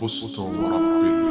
فزت 0.00 0.38
ورب 0.38 1.23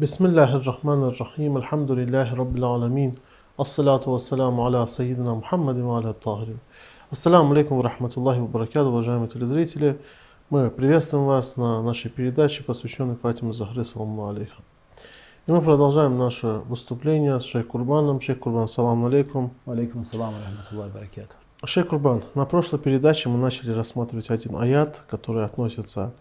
بسم 0.00 0.26
الله 0.26 0.56
الرحمن 0.56 1.02
الرحيم 1.10 1.56
الحمد 1.56 1.90
لله 1.90 2.34
رب 2.34 2.56
العالمين 2.56 3.14
الصلاة 3.60 4.08
والسلام 4.08 4.60
على 4.60 4.86
سيدنا 4.86 5.34
محمد 5.34 5.78
وعلى 5.78 6.10
الطاهرين 6.10 6.58
Ассаламу 7.10 7.52
алейкум 7.52 7.80
рахматуллахи 7.80 8.38
ва 8.38 8.46
баракату, 8.46 8.90
уважаемые 8.90 9.28
телезрители. 9.28 9.98
Мы 10.50 10.70
приветствуем 10.70 11.24
вас 11.24 11.56
на 11.56 11.82
нашей 11.82 12.10
передаче, 12.10 12.62
посвященной 12.62 13.16
Фатиме 13.16 13.52
Захры, 13.52 13.84
саламу 13.84 14.28
алейха. 14.28 14.62
И 15.46 15.50
мы 15.50 15.62
продолжаем 15.62 16.16
наше 16.16 16.46
выступление 16.46 17.40
с 17.40 17.44
Шейх 17.44 17.66
Курбаном. 17.66 18.20
Шейх 18.20 18.38
Курбан, 18.38 18.68
салам 18.68 19.04
алейкум. 19.06 19.50
Алейкум 19.66 20.02
ассалам 20.02 20.34
рахматуллахи 20.34 20.92
баракату. 20.92 21.34
Шейх 21.64 21.88
Курбан, 21.88 22.22
на 22.34 22.44
прошлой 22.44 22.78
передаче 22.78 23.30
мы 23.30 23.38
начали 23.38 23.72
рассматривать 23.72 24.30
один 24.30 24.54
аят, 24.56 25.02
который 25.10 25.44
относится 25.44 26.12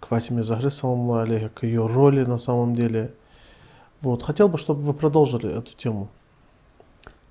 к 0.00 0.06
Фатиме 0.06 0.42
Захры, 0.42 0.70
саламу 0.70 1.16
алейха, 1.16 1.48
к 1.48 1.62
ее 1.64 1.86
роли 1.86 2.24
на 2.24 2.38
самом 2.38 2.74
деле. 2.74 3.12
Вот, 4.02 4.22
хотел 4.22 4.48
бы, 4.48 4.58
чтобы 4.58 4.82
вы 4.82 4.92
продолжили 4.92 5.50
эту 5.50 5.74
тему. 5.76 6.08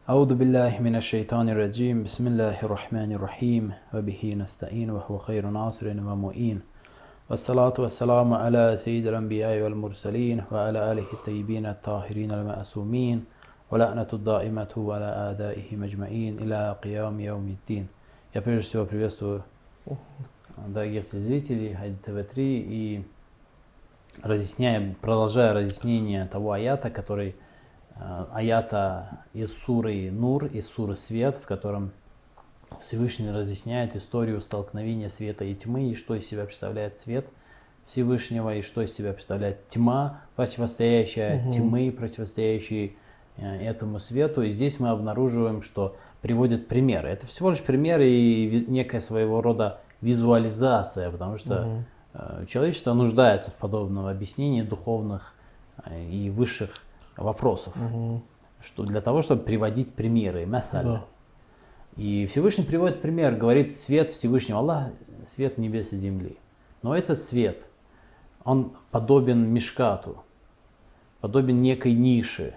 أعوذ 0.10 0.36
بالله 0.36 0.80
من 0.86 0.96
الشيطان 0.96 1.50
الرجيم 1.50 2.04
بسم 2.04 2.28
الله 2.28 2.62
الرحمن 2.64 3.12
الرحيم 3.18 3.74
وبه 3.94 4.36
نستعين 4.38 4.90
وهو 4.92 5.18
خير 5.18 5.50
ناصر 5.50 5.88
ومؤين 5.88 6.62
والصلاة 7.30 7.74
والسلام 7.80 8.34
على 8.34 8.78
سيد 8.78 9.08
الأنبياء 9.08 9.62
والمرسلين 9.62 10.42
وعلى 10.52 10.92
آله 10.92 11.10
الطيبين 11.14 11.66
الطاهرين 11.66 12.32
المأسومين 12.32 13.26
ولعنة 13.72 14.08
الدائمة 14.14 14.74
على 14.94 15.10
أعدائهم 15.26 15.84
أجمعين 15.84 16.40
إلى 16.40 16.76
قيام 16.84 17.20
يوم 17.20 17.48
الدين 17.58 17.88
Я 18.36 18.42
прежде 18.42 18.68
всего 18.70 18.86
приветствую 18.86 19.44
дорогих 20.69 21.05
зрителей 21.05 21.75
Хайди 21.75 21.97
ТВ3 22.05 22.33
и 22.37 23.05
разъясняя, 24.23 24.95
продолжая 25.01 25.53
разъяснение 25.55 26.27
того 26.27 26.53
аята, 26.53 26.91
который 26.91 27.37
э, 27.97 28.25
аята 28.33 29.25
из 29.33 29.53
суры 29.53 30.11
Нур, 30.11 30.47
из 30.47 30.67
суры 30.67 30.95
Свет, 30.95 31.37
в 31.37 31.47
котором 31.47 31.93
Всевышний 32.81 33.31
разъясняет 33.31 33.97
историю 33.97 34.41
столкновения 34.41 35.09
света 35.09 35.45
и 35.45 35.55
тьмы, 35.55 35.91
и 35.91 35.95
что 35.95 36.15
из 36.15 36.27
себя 36.27 36.45
представляет 36.45 36.97
свет 36.99 37.27
Всевышнего, 37.87 38.55
и 38.55 38.63
что 38.63 38.83
из 38.83 38.95
себя 38.95 39.13
представляет 39.13 39.69
тьма, 39.69 40.21
противостоящая 40.37 41.41
Мгм. 41.43 41.51
тьмы, 41.53 41.93
противостоящей 41.93 42.97
э, 43.37 43.57
этому 43.67 43.99
свету. 43.99 44.43
И 44.43 44.53
здесь 44.53 44.79
мы 44.79 44.91
обнаруживаем, 44.91 45.63
что 45.63 45.97
приводят 46.23 46.69
примеры. 46.69 47.09
Это 47.09 47.27
всего 47.27 47.51
лишь 47.51 47.61
примеры 47.61 48.09
и 48.09 48.65
некая 48.69 49.01
своего 49.01 49.41
рода 49.41 49.81
визуализация, 50.01 51.11
потому 51.11 51.39
что 51.39 51.85
угу. 52.15 52.47
человечество 52.47 52.93
нуждается 52.95 53.51
в 53.51 53.55
подобном 53.55 54.07
объяснении 54.07 54.63
духовных 54.63 55.35
э, 55.85 56.05
и 56.05 56.31
высших 56.31 56.71
вопросов, 57.17 57.75
угу. 57.77 58.23
что 58.63 58.85
для 58.85 59.01
того, 59.01 59.23
чтобы 59.23 59.43
приводить 59.43 59.93
примеры. 59.93 60.47
Да. 60.85 61.05
И 61.97 62.27
Всевышний 62.27 62.65
приводит 62.65 63.03
пример, 63.03 63.35
говорит 63.35 63.75
свет 63.77 64.11
Всевышнего 64.11 64.61
Аллах, 64.61 64.89
свет 65.27 65.59
небес 65.59 65.93
и 65.93 65.97
земли. 65.97 66.39
Но 66.83 66.97
этот 66.97 67.23
свет, 67.23 67.67
он 68.45 68.73
подобен 68.91 69.47
мешкату, 69.53 70.23
подобен 71.21 71.59
некой 71.59 71.93
нише. 71.93 72.57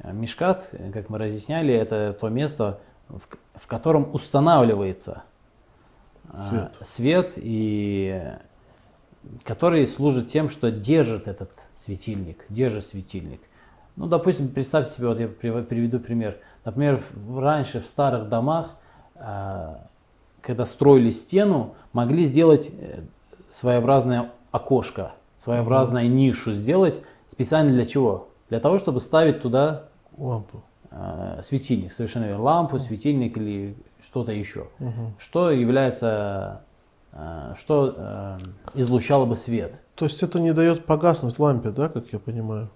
Э, 0.00 0.12
мешкат, 0.12 0.68
как 0.92 1.08
мы 1.08 1.18
разъясняли, 1.18 1.72
это 1.72 2.12
то 2.20 2.28
место, 2.28 2.80
в, 3.08 3.22
в 3.54 3.66
котором 3.66 4.14
устанавливается 4.14 5.22
Свет. 6.36 6.78
свет 6.82 7.32
и 7.36 8.34
который 9.44 9.86
служит 9.86 10.28
тем, 10.28 10.48
что 10.48 10.70
держит 10.70 11.28
этот 11.28 11.50
светильник, 11.76 12.44
держит 12.48 12.86
светильник. 12.86 13.40
Ну, 13.96 14.06
допустим, 14.06 14.48
представьте 14.48 14.92
себе, 14.92 15.08
вот 15.08 15.18
я 15.18 15.26
прив- 15.26 15.64
приведу 15.64 16.00
пример. 16.00 16.38
Например, 16.64 17.02
раньше 17.36 17.80
в 17.80 17.86
старых 17.86 18.28
домах, 18.28 18.76
э, 19.14 19.76
когда 20.40 20.66
строили 20.66 21.10
стену, 21.10 21.74
могли 21.92 22.26
сделать 22.26 22.70
э, 22.70 23.02
своеобразное 23.50 24.32
окошко, 24.50 25.12
своеобразную 25.38 26.10
нишу 26.10 26.52
сделать 26.52 27.00
специально 27.28 27.72
для 27.72 27.84
чего? 27.84 28.28
Для 28.50 28.60
того, 28.60 28.78
чтобы 28.78 29.00
ставить 29.00 29.42
туда 29.42 29.88
Лампу. 30.16 30.62
Э, 30.90 31.40
светильник, 31.42 31.92
совершенно 31.92 32.24
верно, 32.24 32.42
лампу, 32.42 32.78
светильник 32.78 33.36
или 33.36 33.76
что-то 34.02 34.32
еще. 34.32 34.68
Мгм. 34.78 35.14
Что 35.18 35.50
является, 35.50 36.62
э, 37.12 37.54
что 37.58 37.94
э, 37.96 38.38
излучало 38.74 39.26
бы 39.26 39.36
свет? 39.36 39.80
То 39.94 40.06
есть 40.06 40.22
это 40.22 40.40
не 40.40 40.52
дает 40.52 40.84
погаснуть 40.86 41.38
лампе, 41.38 41.70
да, 41.70 41.88
как 41.88 42.12
я 42.12 42.18
понимаю? 42.18 42.70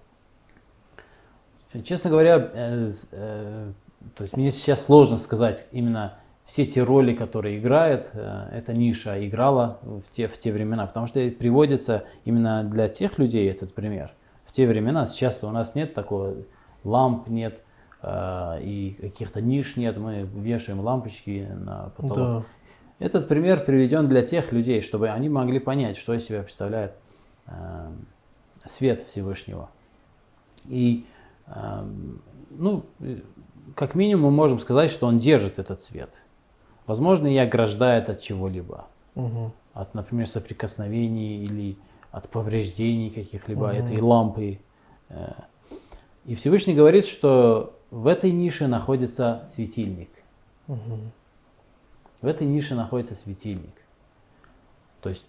Честно 1.83 2.09
говоря, 2.09 2.39
то 2.39 4.23
есть 4.23 4.35
мне 4.35 4.51
сейчас 4.51 4.85
сложно 4.85 5.19
сказать 5.19 5.67
именно 5.71 6.15
все 6.45 6.65
те 6.65 6.81
роли, 6.81 7.13
которые 7.13 7.59
играет 7.59 8.09
эта 8.51 8.73
ниша, 8.73 9.23
играла 9.23 9.77
в 9.83 10.09
те, 10.09 10.27
в 10.27 10.39
те 10.39 10.51
времена, 10.51 10.87
потому 10.87 11.05
что 11.05 11.19
приводится 11.29 12.05
именно 12.25 12.63
для 12.63 12.87
тех 12.87 13.19
людей 13.19 13.47
этот 13.51 13.75
пример. 13.75 14.11
В 14.45 14.51
те 14.51 14.65
времена, 14.65 15.05
сейчас 15.05 15.43
у 15.43 15.51
нас 15.51 15.75
нет 15.75 15.93
такого, 15.93 16.37
ламп 16.83 17.27
нет, 17.27 17.61
и 18.03 18.95
каких-то 19.01 19.41
ниш 19.41 19.75
нет, 19.75 19.97
мы 19.97 20.21
вешаем 20.21 20.79
лампочки 20.79 21.47
на 21.53 21.91
потолок. 21.97 22.17
Да. 22.17 22.43
Этот 23.05 23.27
пример 23.27 23.63
приведен 23.63 24.07
для 24.07 24.21
тех 24.21 24.51
людей, 24.51 24.81
чтобы 24.81 25.09
они 25.09 25.29
могли 25.29 25.59
понять, 25.59 25.97
что 25.97 26.13
из 26.13 26.25
себя 26.25 26.43
представляет 26.43 26.93
э, 27.47 27.91
свет 28.65 29.01
Всевышнего. 29.07 29.69
И, 30.65 31.05
э, 31.47 31.83
ну, 32.51 32.83
э, 32.99 33.19
как 33.75 33.95
минимум, 33.95 34.31
мы 34.31 34.31
можем 34.31 34.59
сказать, 34.59 34.91
что 34.91 35.07
он 35.07 35.17
держит 35.17 35.59
этот 35.59 35.81
свет. 35.81 36.09
Возможно, 36.87 37.27
и 37.27 37.37
ограждает 37.37 38.09
от 38.09 38.21
чего-либо. 38.21 38.87
Мгм. 39.15 39.51
От, 39.73 39.93
например, 39.93 40.27
соприкосновений 40.27 41.45
или 41.45 41.77
от 42.11 42.27
повреждений 42.29 43.09
каких-либо 43.11 43.67
Мгм. 43.67 43.75
этой 43.77 43.99
лампы. 44.01 44.59
Э, 45.09 45.31
И 46.25 46.35
Всевышний 46.35 46.75
говорит, 46.75 47.05
что 47.07 47.78
в 47.91 48.07
этой 48.07 48.31
нише 48.31 48.67
находится 48.67 49.47
светильник. 49.49 50.09
Мгм. 50.67 51.11
В 52.21 52.27
этой 52.27 52.45
нише 52.45 52.75
находится 52.75 53.15
светильник. 53.15 53.73
То 55.01 55.09
есть 55.09 55.25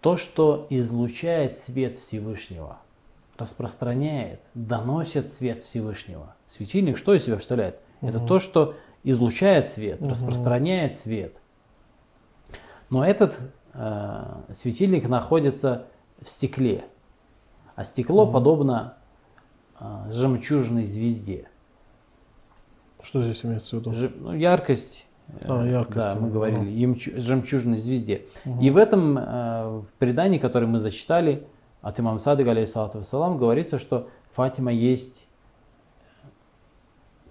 то, 0.00 0.16
что 0.16 0.66
излучает 0.70 1.58
свет 1.58 1.96
Всевышнего, 1.98 2.78
распространяет, 3.36 4.40
доносит 4.54 5.32
свет 5.32 5.62
Всевышнего. 5.62 6.34
Светильник 6.48 6.96
что 6.96 7.14
из 7.14 7.24
себя 7.24 7.36
представляет? 7.36 7.80
Это 8.00 8.20
то, 8.20 8.38
что 8.38 8.76
излучает 9.02 9.68
свет, 9.68 10.00
Мгм. 10.00 10.10
распространяет 10.10 10.94
свет. 10.94 11.36
Но 12.90 13.04
этот 13.04 13.38
э, 13.74 14.42
светильник 14.54 15.08
находится 15.08 15.86
в 16.22 16.28
стекле. 16.28 16.84
А 17.74 17.84
стекло 17.84 18.26
подобно 18.26 18.96
э, 19.78 20.10
жемчужной 20.10 20.84
звезде. 20.84 21.48
Что 23.02 23.22
здесь 23.22 23.44
имеется 23.44 23.76
в 23.76 23.80
виду? 23.80 23.92
Жи- 23.92 24.12
ну, 24.14 24.34
яркость 24.34 25.06
А, 25.42 25.62
Э, 25.62 25.70
яркость 25.70 25.96
Да, 26.14 26.14
мы 26.18 26.30
говорили, 26.30 26.60
ага. 26.60 26.68
ямчу- 26.70 27.18
жемчужной 27.20 27.76
звезде. 27.78 28.22
И 28.62 28.70
в 28.70 28.78
этом 28.78 29.18
э, 29.18 29.78
в 29.80 29.86
предании, 29.98 30.38
которое 30.38 30.64
мы 30.66 30.80
зачитали 30.80 31.46
от 31.82 32.00
имама 32.00 32.18
Садыга, 32.18 32.52
алейхиссалату 32.52 32.98
вассалам, 32.98 33.36
говорится, 33.36 33.78
что 33.78 34.08
Фатима 34.32 34.72
есть 34.72 35.26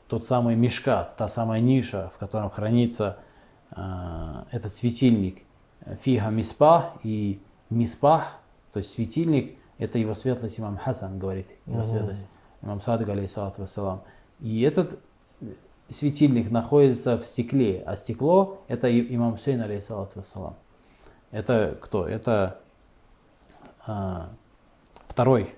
тот 0.08 0.28
самый 0.28 0.56
мешка, 0.56 1.10
та 1.18 1.28
самая 1.28 1.60
ниша, 1.60 2.12
в 2.16 2.20
котором 2.20 2.50
хранится 2.52 3.18
э, 3.76 4.44
этот 4.52 4.74
светильник. 4.74 5.42
Фиха 6.04 6.30
миспах 6.30 6.94
и 7.04 7.42
миспах, 7.70 8.38
то 8.74 8.78
есть 8.80 8.92
светильник, 8.94 9.58
это 9.80 9.98
его 9.98 10.14
светлость 10.14 10.60
имам 10.60 10.78
Хасан 10.78 11.18
говорит, 11.18 11.48
его 11.66 11.78
Мгм. 11.80 11.86
светлость 11.86 12.26
имам 12.62 12.80
Садык, 12.82 13.10
алейхиссалату 13.10 13.62
вассалам. 13.62 14.02
И 14.40 14.62
этот 14.62 15.00
светильник 15.90 16.52
находится 16.52 17.18
в 17.18 17.26
стекле, 17.26 17.84
а 17.86 17.96
стекло 17.96 18.60
это 18.68 18.88
имам 19.00 19.34
Хусейн, 19.34 19.62
алейхиссалату 19.62 20.20
вассалам. 20.20 20.56
Это 21.32 21.78
кто? 21.82 22.08
Это 22.08 22.60
а, 23.86 24.30
второй 25.08 25.56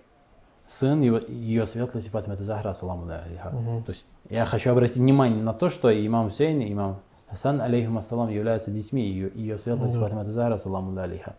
сын 0.67 1.01
его, 1.01 1.17
ее 1.17 1.65
светлости 1.65 2.09
Фатима 2.09 2.35
Захра, 2.35 2.73
саламу 2.73 3.11
алейха. 3.11 3.49
Мгм. 3.49 3.83
То 3.83 3.91
есть 3.91 4.05
я 4.29 4.45
хочу 4.45 4.71
обратить 4.71 4.97
внимание 4.97 5.41
на 5.41 5.53
то, 5.53 5.69
что 5.69 5.89
имам 5.89 6.29
Хусейн 6.29 6.61
и 6.61 6.71
имам 6.71 6.99
Хасан, 7.29 7.61
алейхим 7.61 7.97
ассалам, 7.97 8.29
являются 8.29 8.71
детьми 8.71 9.03
ее, 9.03 9.31
ее 9.33 9.57
светлости 9.57 9.97
Мгм. 9.97 10.05
Фатима 10.05 10.31
Захра, 10.31 10.57
саламу 10.57 10.99
алейха. 10.99 11.35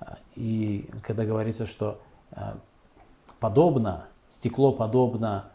А, 0.00 0.16
И 0.34 0.88
когда 1.02 1.24
говорится, 1.24 1.66
что 1.66 2.00
а, 2.32 2.56
подобно, 3.40 4.06
стекло 4.28 4.72
подобно 4.72 5.46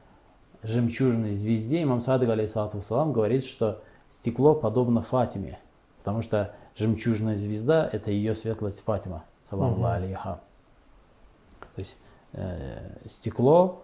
жемчужной 0.63 1.33
звезде, 1.33 1.83
имам 1.83 2.01
Садык, 2.01 2.29
алейхиссалату 2.29 2.77
вассалам, 2.77 3.13
говорит, 3.13 3.45
что 3.45 3.81
стекло 4.09 4.55
подобно 4.55 5.01
Фатиме, 5.01 5.59
потому 5.99 6.21
что 6.21 6.53
жемчужная 6.75 7.35
звезда– 7.35 7.87
это 7.91 8.11
ее 8.11 8.33
светлость 8.35 8.81
Фатима, 8.83 9.23
саламу 9.49 9.75
Мгм. 9.75 9.85
алейха. 9.85 10.39
То 11.75 11.79
есть 11.79 11.95
э, 12.33 12.79
стекло, 13.07 13.83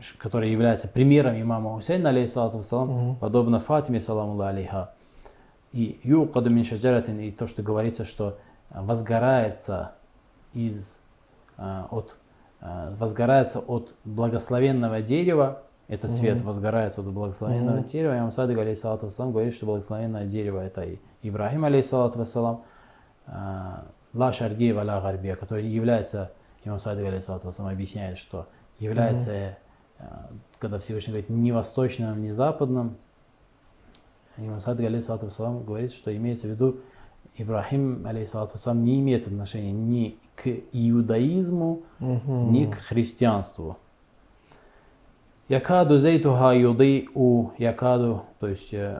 ш- 0.00 0.16
которое 0.18 0.50
является 0.50 0.88
примером 0.88 1.40
имама 1.40 1.74
Хусейна, 1.74 2.10
алейхиссалату 2.10 2.58
вассалам, 2.58 2.90
Мгм. 2.90 3.16
подобно 3.16 3.60
Фатиме, 3.60 4.00
саламу 4.00 4.40
алейха. 4.40 4.92
И 5.72 5.98
юкаду 6.04 6.50
мин 6.50 6.64
шаджаратин, 6.64 7.18
и 7.20 7.30
то, 7.30 7.46
что 7.46 7.62
говорится, 7.62 8.04
что 8.04 8.38
возгорается 8.70 9.92
из, 10.52 10.98
от, 11.56 12.16
а, 12.60 12.94
возгорается 12.96 13.60
от 13.60 13.94
благословенного 14.04 15.00
дерева, 15.02 15.62
этот 15.86 16.10
свет 16.10 16.36
Мгм. 16.38 16.46
возгорается 16.46 17.00
от 17.02 17.06
благословенного 17.08 17.76
Мгм. 17.76 17.84
дерева. 17.84 18.16
Имам 18.18 18.32
Садык, 18.32 18.58
алейхиссалату 18.58 19.06
вассалам, 19.06 19.32
говорит, 19.32 19.54
что 19.54 19.66
благословенное 19.66 20.24
дерево 20.24 20.60
это 20.60 20.82
и 20.82 20.98
Ибрахим, 21.22 21.64
алейхиссалату 21.64 22.18
вассалам, 22.18 22.62
а, 23.26 23.84
ла 24.14 24.32
шарги 24.32 24.72
ва 24.72 24.80
ла 24.80 25.00
гарбия, 25.00 25.36
который 25.36 25.66
является, 25.66 26.32
имам 26.64 26.78
Садык, 26.78 27.06
алейхиссалату 27.06 27.48
вассалам, 27.48 27.70
объясняет, 27.72 28.16
что 28.16 28.46
является, 28.78 29.58
а, 29.98 30.30
когда 30.58 30.78
Всевышний 30.78 31.12
говорит, 31.12 31.28
ни 31.30 31.50
восточным, 31.50 32.22
ни 32.22 32.30
западным, 32.30 32.96
Имам 34.36 34.60
Садык, 34.60 34.86
алейхиссалату 34.86 35.26
вассалам, 35.26 35.62
говорит, 35.64 35.92
что 35.92 36.14
имеется 36.16 36.48
в 36.48 36.50
виду, 36.50 36.78
Ибрахим, 37.36 38.06
алейхиссалату 38.06 38.52
вассалам, 38.54 38.84
не 38.84 39.00
имеет 39.00 39.26
отношения 39.26 39.72
ни 39.72 40.18
к 40.36 40.48
иудаизму, 40.72 41.82
Мгм. 41.98 42.52
ни 42.52 42.66
к 42.66 42.74
христианству. 42.76 43.76
Якаду 45.48 45.98
зейтуха 45.98 46.52
юды 46.54 47.08
у 47.14 47.50
якаду, 47.58 48.22
то 48.40 48.46
есть 48.48 48.72
э, 48.72 48.98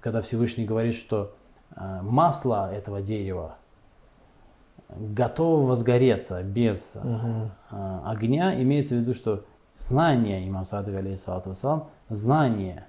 когда 0.00 0.20
Всевышний 0.20 0.64
говорит, 0.64 0.94
что 0.94 1.32
э, 1.76 2.00
масло 2.02 2.72
этого 2.72 3.00
дерева 3.02 3.56
готово 4.88 5.66
возгореться 5.66 6.42
без 6.42 6.92
э, 6.94 7.48
огня, 8.04 8.60
имеется 8.62 8.94
в 8.94 8.98
виду, 8.98 9.14
что 9.14 9.44
знание, 9.78 10.46
имам 10.48 10.66
Садык, 10.66 10.96
алейхиссалату 10.96 11.50
вассалам, 11.50 11.84
знание, 12.08 12.86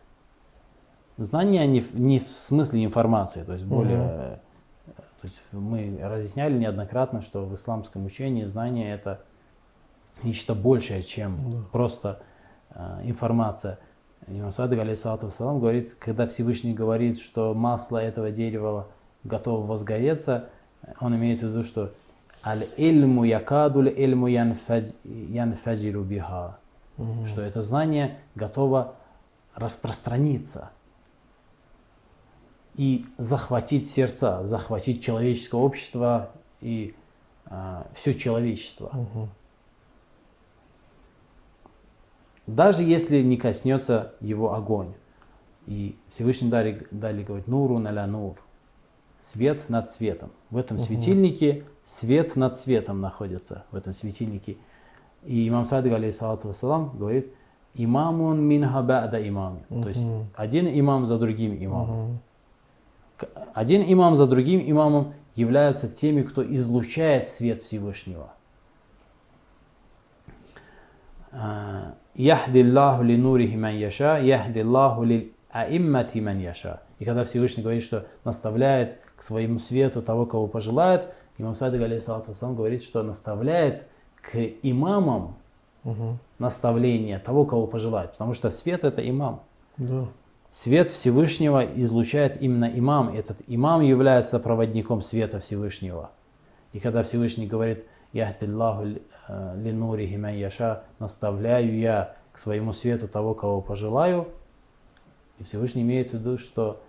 знание 1.18 1.68
не, 1.68 1.82
в- 1.82 2.00
не 2.00 2.20
в 2.20 2.28
смысле 2.30 2.84
информации, 2.84 3.44
то 3.44 3.54
есть 3.54 3.66
более, 3.66 4.40
то 5.26 5.32
есть 5.32 5.42
мы 5.52 5.98
разъясняли 6.04 6.56
неоднократно, 6.56 7.22
что 7.24 7.46
в 7.46 7.56
исламском 7.56 8.06
учении 8.06 8.44
знание 8.44 8.94
это 8.94 9.22
нечто 10.22 10.54
большее, 10.54 11.02
чем 11.02 11.52
Да. 11.52 11.58
просто 11.72 12.22
э, 12.70 13.02
информация. 13.06 13.80
Имам 14.28 14.52
Садык, 14.54 14.80
алейхиссалату 14.80 15.26
вассалам, 15.28 15.60
говорит, 15.60 15.96
когда 16.00 16.28
Всевышний 16.28 16.76
говорит, 16.76 17.20
что 17.20 17.56
масло 17.56 17.98
этого 17.98 18.30
дерева 18.30 18.88
готово 19.24 19.66
возгореться, 19.66 20.50
он 21.00 21.16
имеет 21.16 21.42
в 21.42 21.48
виду, 21.48 21.64
что 21.64 21.92
аль-ильму 22.46 23.24
якаду 23.24 23.84
ильму 23.84 24.28
янфаджиру 24.28 26.04
биха, 26.04 26.58
что 27.26 27.42
это 27.42 27.64
знание 27.64 28.20
готово 28.36 28.94
распространиться 29.56 30.70
и 32.78 33.06
захватить 33.18 33.90
сердца, 33.90 34.44
захватить 34.46 35.04
человеческое 35.04 35.62
общество 35.62 36.32
и 36.62 36.94
все 37.94 38.14
человечество. 38.14 38.90
Мгм. 38.94 39.30
Даже 42.48 42.84
если 42.84 43.22
не 43.22 43.38
коснется 43.38 44.14
его 44.20 44.54
огонь. 44.54 44.94
И 45.68 45.96
Всевышний 46.10 46.50
дали, 46.50 46.86
дали 46.92 47.24
говорит, 47.24 47.48
нуру 47.48 47.80
наля 47.80 48.06
нур. 48.06 48.36
Свет 49.24 49.68
над 49.70 49.90
светом. 49.90 50.30
В 50.52 50.58
этом 50.58 50.78
Мгм. 50.78 50.86
светильнике 50.86 51.64
свет 51.84 52.36
над 52.36 52.58
светом 52.58 53.02
находится. 53.02 53.64
В 53.72 53.76
этом 53.76 53.96
светильнике. 53.96 54.58
И 55.24 55.48
имам 55.48 55.66
Садык, 55.66 55.94
алейхиссалату 55.94 56.50
вассалам, 56.50 56.96
говорит, 56.96 57.34
имамун 57.74 58.42
минха 58.42 58.84
ба'да 58.84 59.28
имам. 59.28 59.62
То 59.70 59.90
есть 59.90 60.06
один 60.36 60.68
имам 60.68 61.08
за 61.08 61.18
другим 61.18 61.56
имамом. 61.56 62.10
Мгм. 62.10 62.20
Один 63.54 63.84
имам 63.92 64.16
за 64.16 64.28
другим 64.28 64.62
имамом 64.70 65.14
являются 65.36 65.88
теми, 65.88 66.22
кто 66.24 66.44
излучает 66.54 67.30
свет 67.30 67.62
Всевышнего. 67.62 68.32
А, 71.32 71.96
Яхди 72.16 72.60
Аллаху 72.60 73.04
ли 73.04 73.18
нурихи 73.18 73.58
ман 73.58 73.76
яша, 73.76 74.18
яхди 74.20 74.60
Аллаху 74.60 75.04
ли 75.04 75.34
аиммати 75.50 76.20
ман 76.20 76.40
яша. 76.40 76.82
И 77.00 77.06
когда 77.06 77.26
Всевышний 77.26 77.62
говорит, 77.62 77.84
что 77.84 78.08
наставляет 78.24 79.00
к 79.18 79.22
своему 79.22 79.60
свету 79.60 80.02
того, 80.02 80.26
кого 80.26 80.48
пожелает, 80.48 81.14
имам 81.38 81.56
Садык, 81.56 81.82
алейхиссалату 81.82 82.30
вассалам, 82.30 82.56
говорит, 82.56 82.84
что 82.84 83.04
наставляет 83.04 83.84
к 84.22 84.38
имамам 84.64 85.36
Мгм. 85.84 86.18
наставление 86.40 87.20
того, 87.20 87.46
кого 87.46 87.68
пожелает. 87.68 88.12
Потому 88.14 88.34
что 88.34 88.50
свет 88.50 88.84
это 88.84 89.08
имам. 89.08 89.42
Да. 89.78 90.08
Свет 90.56 90.90
Всевышнего 90.90 91.66
излучает 91.66 92.42
именно 92.42 92.64
имам. 92.64 93.10
Этот 93.10 93.40
имам 93.46 93.82
является 93.82 94.40
проводником 94.40 95.02
света 95.02 95.42
Всевышнего. 95.42 96.12
И 96.72 96.80
когда 96.80 97.04
Всевышний 97.04 97.46
говорит, 97.46 97.84
«Яхдиллаху 98.14 98.86
э, 99.28 99.54
линурихи 99.58 100.16
ман 100.16 100.34
яша», 100.34 100.84
наставляю 100.98 101.78
я 101.78 102.16
к 102.32 102.38
своему 102.38 102.72
свету 102.72 103.10
того, 103.10 103.34
кого 103.34 103.60
пожелаю, 103.60 104.30
и 105.40 105.44
Всевышний 105.44 105.82
имеет 105.82 106.12
в 106.12 106.14
виду, 106.14 106.38
что 106.38 106.82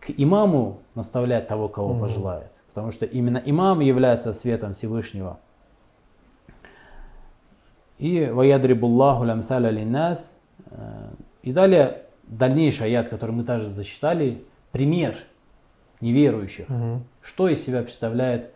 к 0.00 0.06
имаму 0.16 0.80
наставлять 0.94 1.46
того, 1.46 1.68
кого 1.68 1.92
Мгм. 1.92 2.00
пожелает. 2.00 2.50
Потому 2.68 2.90
что 2.90 3.04
именно 3.04 3.36
имам 3.44 3.80
является 3.80 4.32
светом 4.32 4.72
Всевышнего. 4.72 5.38
И 7.98 8.30
«Ваядрибуллаху 8.32 9.24
лямсаля 9.24 9.68
линнас». 9.68 10.34
э, 10.70 11.10
И 11.42 11.52
далее 11.52 12.06
дальнейший 12.29 12.87
аят, 12.87 13.09
который 13.09 13.31
мы 13.31 13.43
также 13.43 13.69
зачитали, 13.69 14.43
пример 14.71 15.17
неверующих. 16.01 16.67
Мгм. 16.69 17.03
Что 17.21 17.47
из 17.47 17.63
себя 17.65 17.81
представляет 17.81 18.51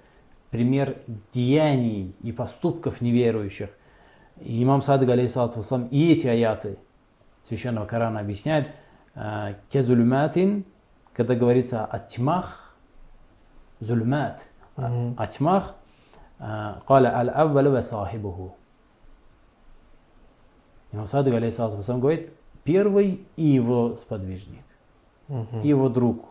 пример 0.51 0.98
деяний 1.33 2.15
и 2.21 2.31
поступков 2.31 3.01
неверующих. 3.01 3.69
И 4.39 4.63
имам 4.63 4.81
Садык, 4.81 5.09
алейхиссалату 5.09 5.59
вассалам, 5.59 5.88
и 5.88 6.13
эти 6.13 6.27
аяты 6.27 6.77
Священного 7.48 7.86
Корана 7.86 8.19
объясняют, 8.19 8.67
э, 9.15 9.55
кезулюматин, 9.69 10.65
когда 11.13 11.36
говорится 11.36 11.86
о 11.86 12.00
тьмах, 12.00 12.75
зульмат, 13.79 14.41
о- 14.75 14.88
Мгм. 14.88 15.15
о 15.17 15.27
тьмах, 15.27 15.75
э, 16.39 16.74
قال 16.88 17.05
الأول 17.05 17.67
وصاحبه. 17.67 18.51
Имам 20.91 21.07
Садык, 21.07 21.33
алейхиссалату 21.33 21.77
вассалам, 21.77 22.01
говорит, 22.01 22.31
первый 22.64 23.25
и 23.37 23.44
его 23.44 23.94
сподвижник, 23.97 24.64
и 25.28 25.68
его 25.68 25.88
друг, 25.88 26.25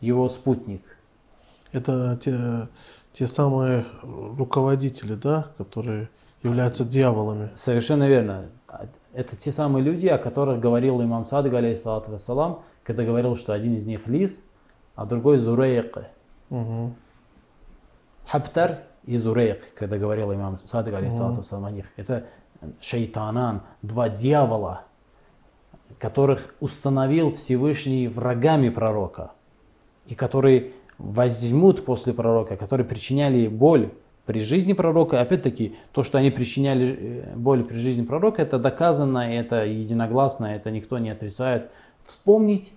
его 0.00 0.28
спутник. 0.28 0.82
Это 1.72 2.18
те, 2.22 2.68
те 3.12 3.26
самые 3.26 3.84
руководители, 4.02 5.14
да, 5.14 5.52
которые 5.58 6.08
являются 6.42 6.84
дьяволами. 6.84 7.50
Совершенно 7.54 8.08
верно. 8.08 8.46
Это 9.12 9.36
те 9.36 9.52
самые 9.52 9.82
люди, 9.84 10.06
о 10.06 10.18
которых 10.18 10.60
говорил 10.60 11.02
имам 11.02 11.24
Садык, 11.24 11.52
алейхиссалату 11.52 12.12
вассалам, 12.12 12.62
когда 12.84 13.04
говорил, 13.04 13.36
что 13.36 13.52
один 13.52 13.74
из 13.74 13.86
них 13.86 14.06
лис, 14.06 14.44
а 14.94 15.04
другой 15.04 15.38
зурейк. 15.38 15.98
Мгм. 16.50 16.94
Хаптар 18.26 18.80
и 19.04 19.16
Зурейк, 19.16 19.74
когда 19.74 19.96
говорил 19.98 20.32
имам 20.32 20.60
Садык, 20.66 20.94
алейхиссалату 20.94 21.38
вассалам, 21.38 21.64
о 21.64 21.70
них. 21.70 21.86
Это 21.96 22.26
шайтанан, 22.80 23.62
два 23.82 24.08
дьявола, 24.08 24.82
которых 25.98 26.54
установил 26.60 27.32
Всевышний 27.34 28.08
врагами 28.08 28.68
пророка, 28.68 29.32
и 30.06 30.14
которые 30.14 30.72
возьмут 30.98 31.84
после 31.84 32.12
пророка, 32.12 32.56
которые 32.56 32.86
причиняли 32.86 33.48
боль 33.48 33.90
при 34.26 34.40
жизни 34.42 34.74
пророка. 34.74 35.20
Опять-таки, 35.20 35.76
то, 35.92 36.02
что 36.02 36.18
они 36.18 36.30
причиняли 36.30 36.98
э, 37.00 37.34
боль 37.36 37.64
при 37.64 37.76
жизни 37.76 38.04
пророка, 38.04 38.42
это 38.42 38.58
доказано, 38.58 39.18
это 39.18 39.64
единогласно, 39.64 40.46
это 40.46 40.70
никто 40.70 40.98
не 40.98 41.08
отрицает. 41.10 41.70
Вспомнить 42.04 42.72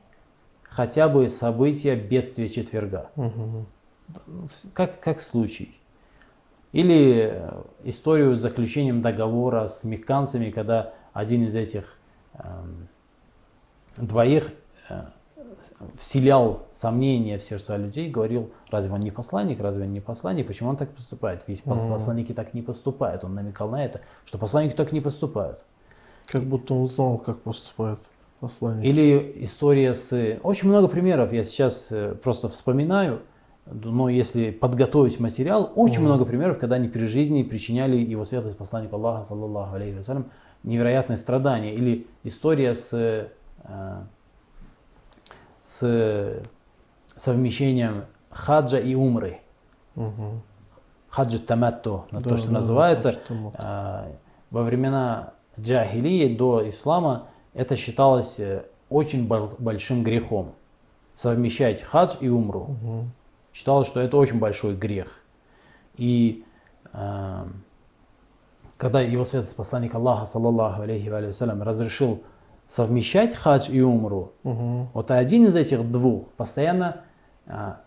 хотя 0.64 1.10
бы 1.10 1.28
события 1.28 1.96
бедствия 1.96 2.48
четверга 2.48 3.10
Мгм. 3.16 3.66
как, 4.74 5.00
как 5.02 5.20
случай. 5.20 5.78
Или 6.72 7.30
э, 7.34 7.62
историю 7.84 8.36
с 8.36 8.42
заключением 8.42 9.02
договора 9.02 9.68
с 9.68 9.84
мекканцами, 9.84 10.52
когда 10.52 10.94
один 11.14 11.46
из 11.46 11.56
этих 11.56 11.98
эм, 12.36 12.88
двоих 13.98 14.52
э, 14.90 15.02
вселял 16.00 16.66
сомнения 16.72 17.38
в 17.38 17.44
сердца 17.44 17.76
людей, 17.76 18.10
говорил, 18.10 18.52
разве 18.70 18.94
он 18.94 19.02
не 19.02 19.12
посланник, 19.12 19.60
разве 19.60 19.84
он 19.84 19.92
не 19.92 20.00
посланник, 20.00 20.48
почему 20.48 20.70
он 20.70 20.78
так 20.78 20.90
поступает? 20.92 21.44
Ведь 21.48 21.66
Мгм. 21.66 21.90
посланники 21.90 22.34
так 22.34 22.54
не 22.54 22.62
поступают. 22.62 23.24
Он 23.24 23.36
намекал 23.36 23.70
на 23.70 23.84
это, 23.84 24.02
что 24.26 24.38
посланники 24.38 24.74
так 24.74 24.92
не 24.92 25.02
поступают. 25.02 25.60
Как 26.28 26.44
будто 26.44 26.74
он 26.74 26.88
знал, 26.88 27.18
как 27.18 27.42
поступает 27.42 28.00
посланник. 28.40 28.86
Или 28.86 29.44
история 29.44 29.94
с... 29.94 30.40
Очень 30.44 30.70
много 30.70 30.88
примеров 30.88 31.34
я 31.34 31.44
сейчас 31.44 31.88
э, 31.92 32.16
просто 32.16 32.48
вспоминаю, 32.48 33.22
но 33.66 34.10
если 34.10 34.52
подготовить 34.52 35.20
материал, 35.20 35.72
очень 35.76 36.02
много 36.02 36.26
примеров, 36.26 36.58
когда 36.60 36.76
они 36.78 36.88
при 36.88 37.06
жизни 37.06 37.44
причиняли 37.44 37.96
его 37.98 38.26
святость 38.26 38.58
посланнику 38.58 38.96
Аллаха, 38.96 39.26
саллаллаху 39.26 39.76
алейхи 39.76 39.98
вассалям, 39.98 40.26
невероятные 40.64 41.18
страдания. 41.18 41.74
Или 41.76 42.08
история 42.24 42.76
с, 42.76 42.90
э, 42.94 43.28
с 45.64 46.42
совмещением 47.16 48.06
хаджа 48.30 48.80
и 48.80 48.96
умры. 48.96 49.40
Мгм. 49.96 50.42
Хаджи 51.10 51.40
таматто, 51.40 52.06
на 52.12 52.22
Да, 52.22 52.30
то, 52.30 52.38
что 52.38 52.48
да, 52.48 52.54
называется. 52.54 53.20
хаджи. 53.28 53.52
А, 53.56 54.08
Во 54.50 54.64
времена 54.64 55.34
джахилии 55.60 56.36
до 56.36 56.68
ислама 56.68 57.28
это 57.54 57.76
считалось 57.78 58.38
э, 58.40 58.64
очень 58.90 59.26
бол- 59.28 59.54
большим 59.60 60.04
грехом. 60.04 60.54
Совмещать 61.16 61.82
хадж 61.84 62.16
и 62.20 62.28
умру. 62.28 62.76
Мгм. 62.84 63.12
Считалось, 63.54 63.88
что 63.88 64.00
это 64.00 64.18
очень 64.18 64.40
большой 64.40 64.76
грех. 64.76 65.20
И 65.98 66.44
а, 66.94 67.48
когда 68.78 69.02
его 69.02 69.26
святость 69.26 69.56
посланник 69.56 69.94
Аллаха, 69.94 70.26
саллаллаху 70.26 70.82
алейхи 70.82 71.10
ва 71.10 71.18
алейхи 71.18 71.34
вассалям, 71.34 71.62
разрешил 71.62 72.24
совмещать 72.68 73.36
хадж 73.36 73.70
и 73.70 73.82
умру, 73.82 74.32
Мгм. 74.44 74.88
вот 74.94 75.12
один 75.12 75.46
из 75.46 75.56
этих 75.56 75.92
двух 75.92 76.30
постоянно 76.38 77.02
а, 77.46 77.82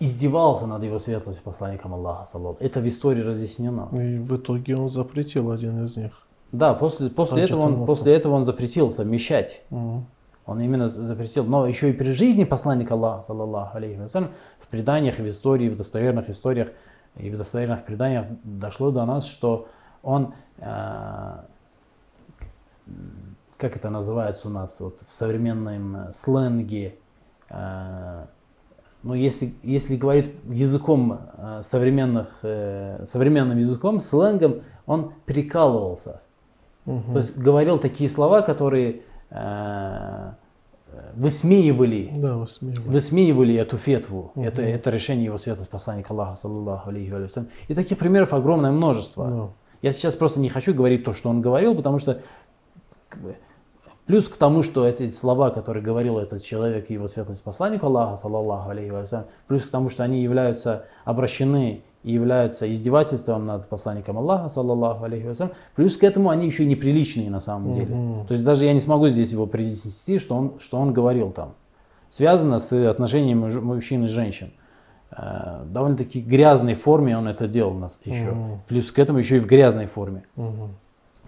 издевался 0.00 0.66
над 0.66 0.82
его 0.82 0.98
светлостью 0.98 1.44
посланником 1.44 1.94
Аллаха, 1.94 2.26
саллаллаху. 2.26 2.62
Это 2.62 2.80
в 2.80 2.88
истории 2.88 3.22
разъяснено. 3.22 3.88
И 3.92 4.18
в 4.18 4.36
итоге 4.36 4.76
он 4.76 4.90
запретил 4.90 5.52
один 5.52 5.84
из 5.84 5.96
них. 5.96 6.26
Да, 6.50 6.74
после, 6.74 7.08
после, 7.08 7.44
этого 7.44 7.60
он, 7.62 7.86
после 7.86 8.14
этого 8.14 8.34
он 8.34 8.44
запретил 8.44 8.90
совмещать. 8.90 9.62
Мгм. 9.70 10.06
Он 10.52 10.60
именно 10.60 10.88
за- 10.88 11.06
запретил. 11.06 11.44
Но 11.44 11.66
еще 11.66 11.90
и 11.90 11.92
при 11.92 12.12
жизни 12.12 12.44
посланника 12.44 12.94
Аллаха, 12.94 13.22
саллаллаху 13.22 13.76
алейхи 13.76 13.98
вассалям, 13.98 14.30
в 14.60 14.68
преданиях, 14.68 15.16
в 15.16 15.26
истории, 15.26 15.68
в 15.68 15.76
достоверных 15.76 16.30
историях 16.30 16.68
и 17.16 17.30
в 17.30 17.36
достоверных 17.36 17.84
преданиях 17.84 18.26
дошло 18.44 18.90
до 18.90 19.04
нас, 19.04 19.26
что 19.26 19.68
он, 20.02 20.34
э, 20.58 21.36
как 23.56 23.76
это 23.76 23.90
называется 23.90 24.48
у 24.48 24.50
нас 24.50 24.80
вот, 24.80 25.00
в 25.08 25.12
современном 25.12 26.12
сленге, 26.12 26.94
э, 27.50 28.26
ну, 29.02 29.14
если, 29.14 29.54
если 29.62 29.96
говорить 29.96 30.30
языком 30.48 31.18
э, 31.36 31.62
современных, 31.64 32.28
э, 32.42 33.04
современным 33.04 33.58
языком, 33.58 34.00
сленгом, 34.00 34.62
он 34.86 35.12
прикалывался. 35.26 36.22
Мгм. 36.84 37.12
То 37.12 37.18
есть 37.18 37.36
говорил 37.36 37.78
такие 37.78 38.08
слова, 38.08 38.42
которые 38.42 39.02
э, 39.30 40.32
высмеивали, 41.14 42.10
Да, 42.16 42.36
высмеивали. 42.36 42.88
высмеивали 42.88 43.54
эту 43.54 43.76
фетву. 43.76 44.32
Мгм. 44.34 44.46
Это, 44.46 44.62
это 44.62 44.90
решение 44.90 45.26
его 45.26 45.38
святости 45.38 45.70
посланника 45.70 46.12
Аллаха, 46.12 46.36
саллаллаху 46.36 46.90
алейхи 46.90 47.10
ва 47.10 47.26
саллям. 47.28 47.48
И 47.68 47.74
таких 47.74 47.98
примеров 47.98 48.32
огромное 48.32 48.70
множество. 48.70 49.26
Да. 49.28 49.48
Я 49.82 49.92
сейчас 49.92 50.14
просто 50.14 50.40
не 50.40 50.48
хочу 50.48 50.74
говорить 50.74 51.04
то, 51.04 51.12
что 51.12 51.28
он 51.28 51.40
говорил, 51.42 51.74
потому 51.74 51.98
что 51.98 52.20
как 53.08 53.20
бы, 53.22 53.36
плюс 54.06 54.28
к 54.28 54.36
тому, 54.36 54.62
что 54.62 54.86
эти 54.86 55.08
слова, 55.10 55.50
которые 55.50 55.82
говорил 55.82 56.18
этот 56.18 56.42
человек 56.42 56.88
его 56.90 57.08
святость 57.08 57.42
посланнику 57.42 57.86
Аллаха, 57.86 58.16
саллаллаху 58.16 58.70
алейхи 58.70 58.90
ва 58.90 59.04
саллям, 59.06 59.26
плюс 59.48 59.62
к 59.62 59.70
тому, 59.70 59.90
что 59.90 60.04
они 60.04 60.22
являются 60.22 60.84
обращены 61.04 61.82
и 62.02 62.12
являются 62.12 62.72
издевательством 62.72 63.46
над 63.46 63.68
посланником 63.68 64.18
Аллаха, 64.18 64.48
саллаллаху 64.48 65.04
алейхи 65.04 65.26
ва 65.26 65.34
саллям, 65.34 65.54
плюс 65.76 65.96
к 65.96 66.04
этому 66.04 66.30
они 66.30 66.46
еще 66.46 66.64
и 66.64 66.66
неприличные 66.66 67.30
на 67.30 67.40
самом 67.40 67.72
деле. 67.72 68.24
То 68.26 68.32
есть 68.32 68.44
даже 68.44 68.64
я 68.64 68.72
не 68.72 68.80
смогу 68.80 69.08
здесь 69.08 69.30
его 69.30 69.46
произнести, 69.46 70.18
что 70.18 70.36
он, 70.36 70.58
что 70.58 70.78
он 70.78 70.92
говорил 70.92 71.30
там. 71.30 71.54
Связано 72.10 72.58
с 72.58 72.72
отношениями 72.90 73.38
муж- 73.38 73.60
мужчин 73.60 74.04
и 74.04 74.08
женщин. 74.08 74.52
Э, 75.10 75.62
довольно-таки 75.66 76.20
грязной 76.20 76.74
форме 76.74 77.16
он 77.16 77.28
это 77.28 77.46
делал 77.46 77.74
нас 77.74 77.98
еще. 78.04 78.32
Мгм. 78.32 78.60
Плюс 78.66 78.90
к 78.90 78.98
этому 78.98 79.18
еще 79.18 79.36
и 79.36 79.40
в 79.40 79.46
грязной 79.46 79.86
форме. 79.86 80.24
Мгм. 80.36 80.74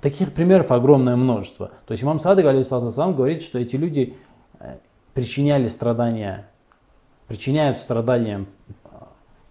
Таких 0.01 0.33
примеров 0.33 0.71
огромное 0.71 1.17
множество. 1.17 1.71
То 1.87 1.93
есть 1.93 2.03
имам 2.03 2.21
Садык, 2.21 2.45
алейхиссалам, 2.45 3.15
говорит, 3.15 3.43
что 3.43 3.59
эти 3.59 3.77
люди 3.77 4.17
э, 4.61 4.77
причиняли 5.15 5.69
страдания, 5.69 6.47
причиняют 7.29 7.79
страдания 7.79 8.45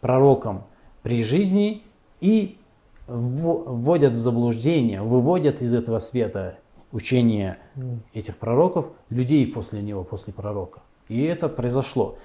пророкам 0.01 0.65
при 1.03 1.23
жизни 1.23 1.83
и 2.21 2.57
вво- 3.07 3.63
вводят 3.67 4.13
в 4.15 4.19
заблуждение, 4.19 5.01
выводят 5.01 5.61
из 5.61 5.73
этого 5.73 5.99
света 5.99 6.55
учения 6.91 7.57
Мгм. 7.75 8.01
этих 8.13 8.37
пророков 8.37 8.87
людей 9.09 9.45
после 9.47 9.81
него, 9.81 10.03
после 10.03 10.33
пророка. 10.33 10.79
И 11.09 11.21
это 11.23 11.49
произошло. 11.49 12.15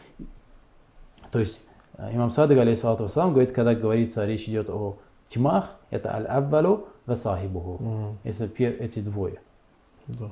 То 1.32 1.40
есть 1.40 1.60
э, 1.96 2.14
имам 2.14 2.30
Садык, 2.30 2.58
алейхиссалату 2.58 3.04
вассалам, 3.04 3.32
говорит, 3.32 3.52
когда 3.52 3.74
говорится, 3.74 4.24
речь 4.24 4.44
идет 4.48 4.70
о 4.70 4.96
тьмах, 5.26 5.76
это 5.90 6.14
аль-аввалу 6.14 6.86
ва 7.06 7.14
сахибуху. 7.14 7.82
Мгм. 7.82 8.18
Это 8.24 8.44
эти 8.56 9.00
двое. 9.00 9.40
Да. 10.06 10.30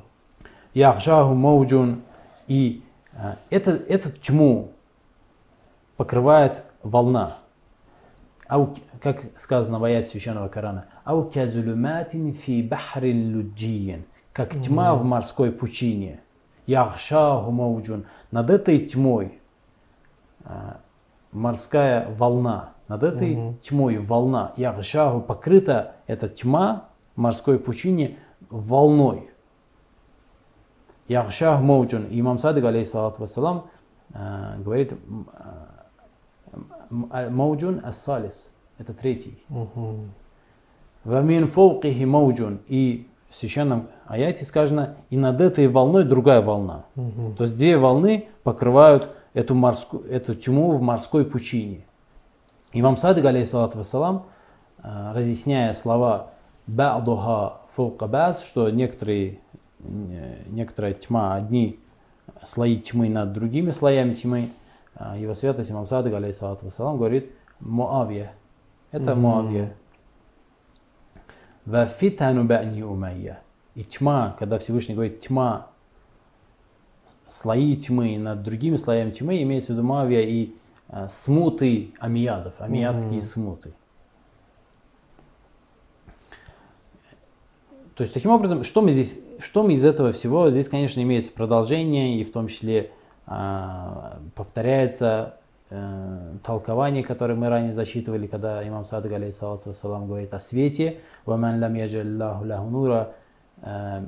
Яхшаху 0.75 1.35
мауджун. 1.35 2.03
И 2.47 2.83
э, 3.15 3.35
это, 3.51 3.73
эту 3.73 4.13
тьму 4.13 4.71
покрывает 5.97 6.63
волна. 6.83 7.39
Ау, 8.49 8.75
как 9.03 9.25
сказано 9.39 9.79
в 9.79 9.85
аяте 9.85 10.09
священного 10.09 10.49
Корана, 10.49 10.87
ау 11.05 11.25
казулюматин 11.31 12.35
фи 12.35 12.63
бахрин 12.63 13.37
луджиен. 13.37 14.05
Как 14.33 14.55
тьма 14.61 14.95
в 14.95 15.05
морской 15.05 15.51
пучине. 15.51 16.21
يغشاه 16.67 17.51
موج. 17.51 18.05
Над 18.31 18.51
этой 18.51 18.81
тьмой 18.81 19.41
э, 20.45 20.51
морская 21.33 22.15
волна. 22.15 22.71
Над 22.89 23.03
этой 23.03 23.35
Мгм. 23.35 23.59
тьмой 23.59 23.97
волна. 23.99 24.53
يغشاه 24.57 25.21
покрыта 25.21 25.95
эта 26.07 26.29
тьма 26.29 26.89
морской 27.17 27.59
пучине 27.59 28.19
волной. 28.51 29.31
يغشاه 31.09 31.61
موج, 31.61 32.07
имам 32.11 32.39
Садык, 32.39 32.65
عليه 32.65 32.94
الصلاة 32.94 33.23
والسلام, 33.23 33.69
э, 34.13 34.57
говорит, 34.59 34.93
а- 37.11 37.31
موج 37.31 37.81
الثالث, 37.85 38.51
это 38.79 38.93
третий. 38.95 39.39
Мгм. 39.49 40.11
Вамин 41.05 41.47
фоукихи 41.47 42.05
Моуджун, 42.05 42.61
и 42.67 43.07
в 43.29 43.35
священном 43.35 43.89
аяте 44.07 44.45
сказано, 44.45 44.97
и 45.11 45.17
над 45.17 45.41
этой 45.41 45.69
волной 45.69 46.05
другая 46.05 46.43
волна. 46.43 46.85
То 47.37 47.45
есть 47.45 47.57
две 47.57 47.77
волны 47.77 48.29
покрывают 48.43 49.11
эту, 49.35 49.55
морскую, 49.55 50.05
эту 50.11 50.35
тьму 50.35 50.73
в 50.73 50.81
морской 50.81 51.25
пучине. 51.25 51.85
Имам 52.73 52.97
Садык, 52.97 53.25
алейхиссалату 53.25 53.79
вассалам, 53.79 54.27
э, 54.83 55.13
разъясняя 55.15 55.75
слова 55.75 56.31
«ба'духа 56.67 57.61
фаука 57.75 58.07
ба'з», 58.07 58.43
что 58.45 58.71
некоторые, 58.71 59.41
э, 59.81 60.43
некоторая 60.49 60.95
тьма, 60.95 61.35
одни 61.35 61.79
слои 62.43 62.77
тьмы 62.77 63.09
над 63.09 63.33
другими 63.33 63.71
слоями 63.71 64.15
тьмы, 64.15 64.51
его 65.17 65.35
святость 65.35 65.71
имам 65.71 65.87
Садык, 65.87 66.15
алейхиссалату 66.15 66.67
вассалам, 66.67 66.97
говорит 66.97 67.31
«Муавия». 67.61 68.33
Это 68.93 69.13
Мгм. 69.13 69.21
Муавия. 69.21 69.77
Ва 71.65 71.87
фитану 71.87 72.45
бани 72.45 72.83
умайя. 72.83 73.41
И 73.75 73.85
тьма, 73.85 74.37
когда 74.39 74.59
Всевышний 74.59 74.95
говорит 74.95 75.21
тьма, 75.21 75.67
слои 77.27 77.77
тьмы, 77.77 78.17
над 78.19 78.43
другими 78.43 78.77
слоями 78.77 79.11
тьмы 79.11 79.43
имеется 79.43 79.73
в 79.73 79.77
виду 79.77 79.87
Мавия 79.87 80.23
и 80.23 80.55
э, 80.89 81.09
смуты 81.11 81.93
амиядов, 81.99 82.55
амиядские 82.59 83.21
смуты. 83.21 83.73
То 87.97 88.03
есть 88.03 88.13
таким 88.13 88.31
образом, 88.31 88.63
что 88.63 88.83
мы 88.83 88.93
здесь, 88.93 89.19
что 89.39 89.63
мы 89.63 89.73
из 89.73 89.85
этого 89.85 90.13
всего, 90.13 90.51
здесь, 90.51 90.69
конечно, 90.69 91.01
имеется 91.01 91.33
продолжение 91.33 92.21
и 92.21 92.25
в 92.25 92.31
том 92.33 92.49
числе 92.49 92.93
повторяется 94.35 95.35
э, 95.71 96.35
толкование, 96.45 97.03
которое 97.03 97.35
мы 97.35 97.49
ранее 97.49 97.73
зачитывали, 97.73 98.27
когда 98.27 98.67
имам 98.67 98.85
Садык, 98.85 99.13
алейхиссалату 99.13 99.71
вассалам, 99.71 100.07
говорит 100.07 100.33
о 100.33 100.39
свете. 100.39 101.01
«Ваман 101.25 101.61
лам 101.61 101.75
яджаллаху 101.75 102.45
лаху 102.47 102.71
нура, 102.71 103.13
э, 103.63 104.05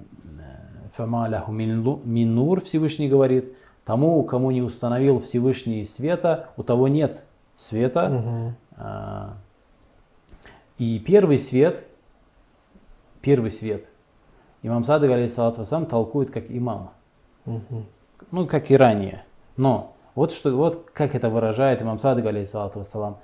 фама 0.94 1.28
лаху 1.28 1.50
мин 1.52 1.82
лу- 1.84 2.00
мин 2.04 2.34
нур», 2.34 2.60
Всевышний 2.62 3.08
говорит, 3.08 3.54
тому, 3.84 4.22
кому 4.22 4.50
не 4.52 4.62
установил 4.62 5.20
Всевышний 5.20 5.84
света, 5.84 6.50
у 6.56 6.62
того 6.62 6.88
нет 6.88 7.24
света. 7.56 8.54
А, 8.76 9.34
И 10.78 11.00
первый 11.00 11.38
свет, 11.40 11.84
первый 13.20 13.50
свет, 13.50 13.86
имам 14.62 14.84
Садык, 14.84 15.10
алейхиссалату 15.10 15.62
вассалам, 15.62 15.86
толкует 15.86 16.30
как 16.30 16.44
имама 16.48 16.92
Мгм. 17.46 17.86
Ну, 18.30 18.46
как 18.46 18.70
и 18.70 18.76
ранее. 18.76 19.24
Но 19.56 19.94
вот, 20.14 20.32
что, 20.32 20.56
вот 20.56 20.90
как 20.92 21.14
это 21.14 21.30
выражает 21.30 21.82
имам 21.82 21.98
Садык, 21.98 22.26
алейхиссалату 22.26 22.80
вассалам. 22.80 23.18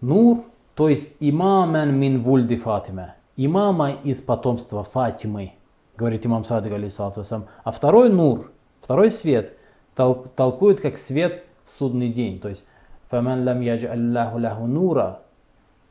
Нур, 0.00 0.44
то 0.74 0.88
есть 0.88 1.12
имамен 1.20 1.94
мин 1.94 2.20
вульди 2.20 2.56
Фатиме. 2.56 3.14
Имама 3.36 3.92
из 3.92 4.20
потомства 4.20 4.84
Фатимы, 4.84 5.52
говорит 5.96 6.26
имам 6.26 6.44
Садык, 6.44 6.72
алейхиссалату 6.72 7.20
вассалам. 7.20 7.46
А 7.64 7.70
второй 7.70 8.10
нур, 8.10 8.50
второй 8.80 9.10
свет, 9.10 9.56
тол- 9.96 10.28
толкует 10.34 10.80
как 10.80 10.98
свет 10.98 11.44
в 11.64 11.70
судный 11.70 12.08
день. 12.10 12.40
То 12.40 12.48
есть 12.48 12.64
фаман 13.08 13.46
лам 13.46 13.60
яджи 13.60 13.86
Аллаху 13.86 14.38
ляху 14.38 14.66
нура, 14.66 15.20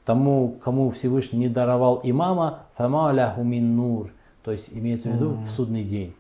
тому, 0.06 0.56
кому 0.64 0.90
Всевышний 0.90 1.40
не 1.40 1.50
даровал 1.50 2.02
имама, 2.04 2.60
фама 2.76 3.12
ляху 3.12 3.44
мин 3.44 3.76
нур. 3.76 4.12
То 4.44 4.52
есть 4.52 4.70
имеется 4.72 5.10
в 5.10 5.16
виду 5.16 5.30
в 5.30 5.50
судный 5.50 5.84
день. 5.84 6.14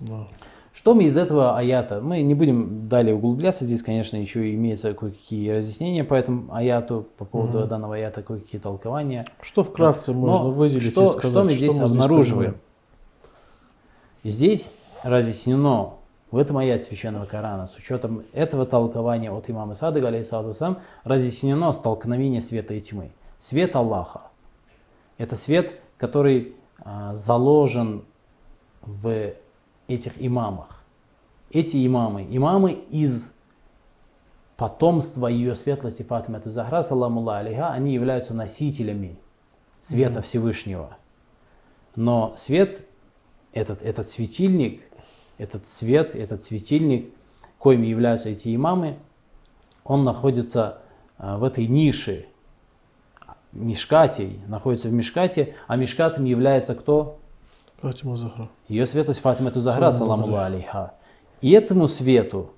Да. 0.00 0.26
Что 0.72 0.94
мы 0.94 1.04
из 1.04 1.16
этого 1.16 1.56
аята? 1.58 2.00
Мы 2.00 2.22
не 2.22 2.34
будем 2.34 2.88
далее 2.88 3.14
углубляться. 3.14 3.64
Здесь, 3.64 3.82
конечно, 3.82 4.16
еще 4.16 4.54
имеется 4.54 4.94
кое-какие 4.94 5.50
разъяснения 5.50 6.02
по 6.02 6.14
этому 6.14 6.52
аяту, 6.54 7.06
по 7.18 7.24
поводу 7.26 7.66
данного 7.66 7.96
аята, 7.96 8.22
кое-какие 8.22 8.60
толкования. 8.60 9.26
Что 9.42 9.64
вкратце 9.64 10.12
Но 10.12 10.18
можно 10.18 10.48
выделить 10.48 10.92
что, 10.92 11.04
и 11.04 11.08
сказать? 11.08 11.30
что 11.30 11.44
мы 11.44 11.52
здесь 11.52 11.78
обнаруживаем? 11.78 12.52
понимаем? 12.52 12.60
И 14.22 14.30
здесь 14.30 14.70
разъяснено 15.02 15.94
в 16.30 16.38
этом 16.38 16.56
аяте 16.56 16.84
Священного 16.84 17.26
Корана, 17.26 17.66
с 17.66 17.76
учетом 17.76 18.22
этого 18.32 18.64
толкования 18.64 19.30
от 19.30 19.50
имама 19.50 19.74
Садыга, 19.74 20.08
алейхиссалату 20.08 20.54
сам, 20.54 20.78
разъяснено 21.04 21.72
столкновение 21.72 22.40
света 22.40 22.72
и 22.72 22.80
тьмы. 22.80 23.10
Свет 23.38 23.76
Аллаха. 23.76 24.22
Это 25.18 25.36
свет, 25.36 25.74
который 25.98 26.54
а, 26.78 27.14
заложен 27.14 28.04
в 28.80 29.34
этих 29.94 30.12
имамах. 30.16 30.82
Эти 31.50 31.86
имамы, 31.86 32.26
имамы 32.30 32.72
из 32.90 33.32
потомства 34.56 35.26
ее 35.26 35.54
светлости 35.54 36.02
Фатима 36.02 36.40
Захра, 36.44 36.82
саламу 36.82 37.28
алейха, 37.28 37.70
они 37.70 37.94
являются 37.94 38.34
носителями 38.34 39.18
света 39.80 40.22
Всевышнего. 40.22 40.96
Но 41.96 42.34
свет, 42.36 42.86
этот, 43.52 43.82
этот 43.82 44.08
светильник, 44.08 44.82
этот 45.36 45.68
свет, 45.68 46.14
этот 46.14 46.42
светильник, 46.42 47.12
коими 47.58 47.86
являются 47.86 48.28
эти 48.28 48.54
имамы, 48.54 48.98
он 49.84 50.04
находится 50.04 50.78
а, 51.18 51.38
в 51.38 51.44
этой 51.44 51.66
нише, 51.66 52.26
Мишкате, 53.52 54.40
находится 54.46 54.88
в 54.88 54.92
Мишкате, 54.92 55.56
а 55.66 55.76
Мишкатом 55.76 56.24
является 56.24 56.74
кто? 56.74 57.18
Фатима 57.82 58.14
Захра. 58.14 58.48
Ее 58.68 58.86
светлость 58.86 59.20
Фатима 59.20 59.50
Захра, 59.50 59.90
Саламу 59.90 60.36
алейха. 60.36 60.92
И 61.40 61.50
этому 61.50 61.88
свету, 61.88 62.52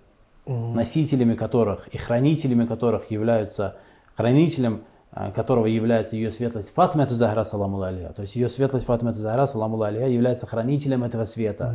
Мгм. 0.44 0.74
носителями 0.74 1.34
которых 1.34 1.88
и 1.88 1.96
хранителями 1.96 2.66
которых 2.66 3.10
являются, 3.10 3.76
хранителем 4.14 4.82
а, 5.10 5.30
которого 5.30 5.64
является 5.64 6.16
ее 6.16 6.30
светлость 6.30 6.74
Фатима 6.74 7.06
Захра, 7.06 7.44
саламу 7.44 7.80
алейха. 7.80 8.12
То 8.12 8.20
есть 8.22 8.37
ее 8.37 8.50
светлость 8.50 8.84
Фатима 8.84 9.14
Захра, 9.14 9.46
саламу 9.46 9.80
алейха, 9.80 10.08
является 10.08 10.46
хранителем 10.46 11.04
этого 11.04 11.24
света. 11.24 11.74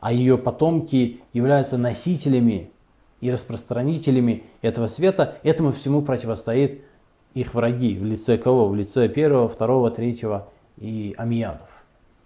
А 0.00 0.12
ее 0.12 0.36
потомки 0.36 1.20
являются 1.32 1.78
носителями 1.78 2.70
и 3.20 3.30
распространителями 3.30 4.42
этого 4.60 4.88
света. 4.88 5.36
Этому 5.44 5.72
всему 5.72 6.02
противостоит 6.02 6.82
их 7.34 7.54
враги 7.54 7.96
в 7.96 8.04
лице 8.04 8.36
кого? 8.38 8.68
В 8.68 8.74
лице 8.74 9.08
первого, 9.08 9.48
второго, 9.48 9.90
третьего 9.90 10.48
и 10.76 11.14
амиядов. 11.16 11.68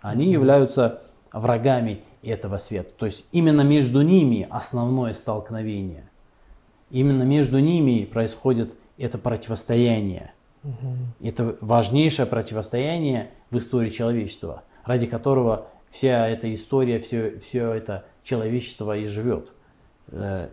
Они 0.00 0.30
являются 0.30 1.02
врагами 1.32 2.02
этого 2.22 2.58
света. 2.58 2.92
То 2.96 3.06
есть 3.06 3.24
именно 3.32 3.62
между 3.62 4.02
ними 4.02 4.46
основное 4.50 5.14
столкновение. 5.14 6.08
Именно 6.90 7.22
между 7.22 7.58
ними 7.58 8.04
происходит 8.04 8.74
это 8.98 9.18
противостояние. 9.18 10.32
Это 11.20 11.56
важнейшее 11.60 12.26
противостояние 12.26 13.30
в 13.50 13.56
истории 13.56 13.88
человечества, 13.88 14.64
ради 14.84 15.06
которого 15.06 15.68
вся 15.90 16.28
эта 16.28 16.52
история, 16.54 16.98
все, 16.98 17.38
все 17.38 17.72
это 17.72 18.04
человечество 18.22 18.96
и 18.96 19.06
живет. 19.06 19.48
Э, 20.08 20.48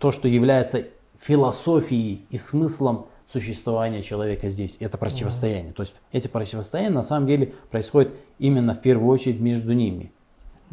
То, 0.00 0.10
что 0.10 0.26
является 0.26 0.84
философией 1.20 2.26
и 2.30 2.38
смыслом 2.38 3.06
существования 3.32 4.02
человека 4.02 4.48
здесь, 4.48 4.76
это 4.80 4.96
противостояние. 4.98 5.72
То 5.72 5.82
есть 5.82 5.94
эти 6.12 6.28
противостояния 6.28 6.90
на 6.90 7.02
самом 7.02 7.26
деле 7.26 7.54
происходят 7.70 8.14
именно 8.38 8.74
в 8.74 8.80
первую 8.80 9.08
очередь 9.08 9.40
между 9.40 9.72
ними, 9.72 10.12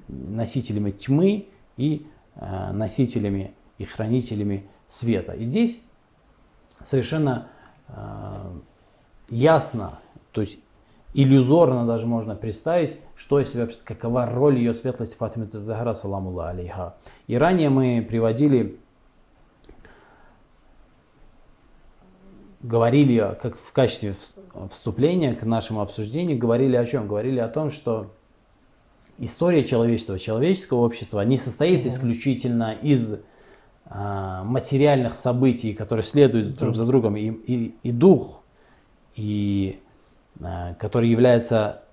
носителями 0.08 0.92
тьмы 0.92 1.48
и 1.78 2.08
э, 2.36 2.72
носителями 2.72 3.54
и 3.78 3.84
хранителями 3.84 4.66
света. 4.88 5.34
И 5.34 5.44
здесь 5.44 5.82
совершенно 6.82 7.50
э, 7.88 8.60
ясно, 9.30 10.00
то 10.32 10.42
есть 10.42 10.60
иллюзорно 11.14 11.86
даже 11.86 12.06
можно 12.06 12.36
представить, 12.36 12.96
что 13.16 13.40
из 13.40 13.52
себя, 13.52 13.68
какова 13.84 14.26
роль 14.26 14.58
ее 14.58 14.74
светлости 14.74 15.16
Фатима 15.16 15.48
Захара, 15.52 15.94
саламу 15.94 16.38
алейха. 16.40 16.96
И 17.28 17.38
ранее 17.38 17.70
мы 17.70 18.06
приводили, 18.08 18.80
говорили, 22.66 23.36
как 23.42 23.58
в 23.58 23.72
качестве 23.72 24.12
вс- 24.12 24.70
вступления 24.70 25.36
к 25.36 25.44
нашему 25.44 25.82
обсуждению, 25.82 26.38
говорили 26.38 26.76
о 26.76 26.86
чем? 26.86 27.08
Говорили 27.08 27.40
о 27.40 27.48
том, 27.48 27.72
что 27.72 28.12
история 29.18 29.64
человечества, 29.64 30.18
человеческого 30.18 30.80
общества 30.80 31.22
не 31.22 31.38
состоит 31.38 31.86
исключительно 31.86 32.74
из 32.74 33.20
а, 33.86 34.44
материальных 34.44 35.14
событий, 35.14 35.74
которые 35.74 36.04
следуют 36.04 36.56
друг 36.56 36.76
за 36.76 36.86
другом, 36.86 37.16
и, 37.16 37.30
и, 37.30 37.76
и 37.84 37.92
дух, 37.92 38.42
и 39.16 39.80
а, 40.42 40.74
который 40.76 41.10
является 41.10 41.84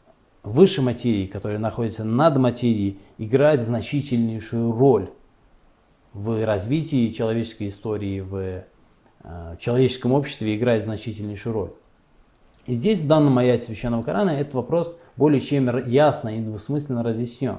выше 0.42 0.82
материи, 0.82 1.26
который 1.26 1.58
находится 1.58 2.02
над 2.02 2.36
материей, 2.38 2.98
играет 3.18 3.62
значительнейшую 3.62 4.72
роль 4.72 5.10
в 6.14 6.44
развитии 6.44 7.08
человеческой 7.08 7.68
истории, 7.68 8.20
в 8.20 8.64
а, 9.24 9.56
человеческом 9.56 10.12
обществе 10.12 10.56
играет 10.56 10.84
значительнейшую 10.84 11.52
роль. 11.52 11.72
И 12.66 12.74
здесь 12.74 13.00
в 13.00 13.08
данном 13.08 13.38
аяте 13.38 13.64
Священного 13.64 14.02
Корана 14.02 14.30
этот 14.30 14.54
вопрос 14.54 14.96
более 15.16 15.40
чем 15.40 15.86
ясно 15.86 16.36
и 16.36 16.40
двусмысленно 16.40 17.02
разъяснен. 17.02 17.58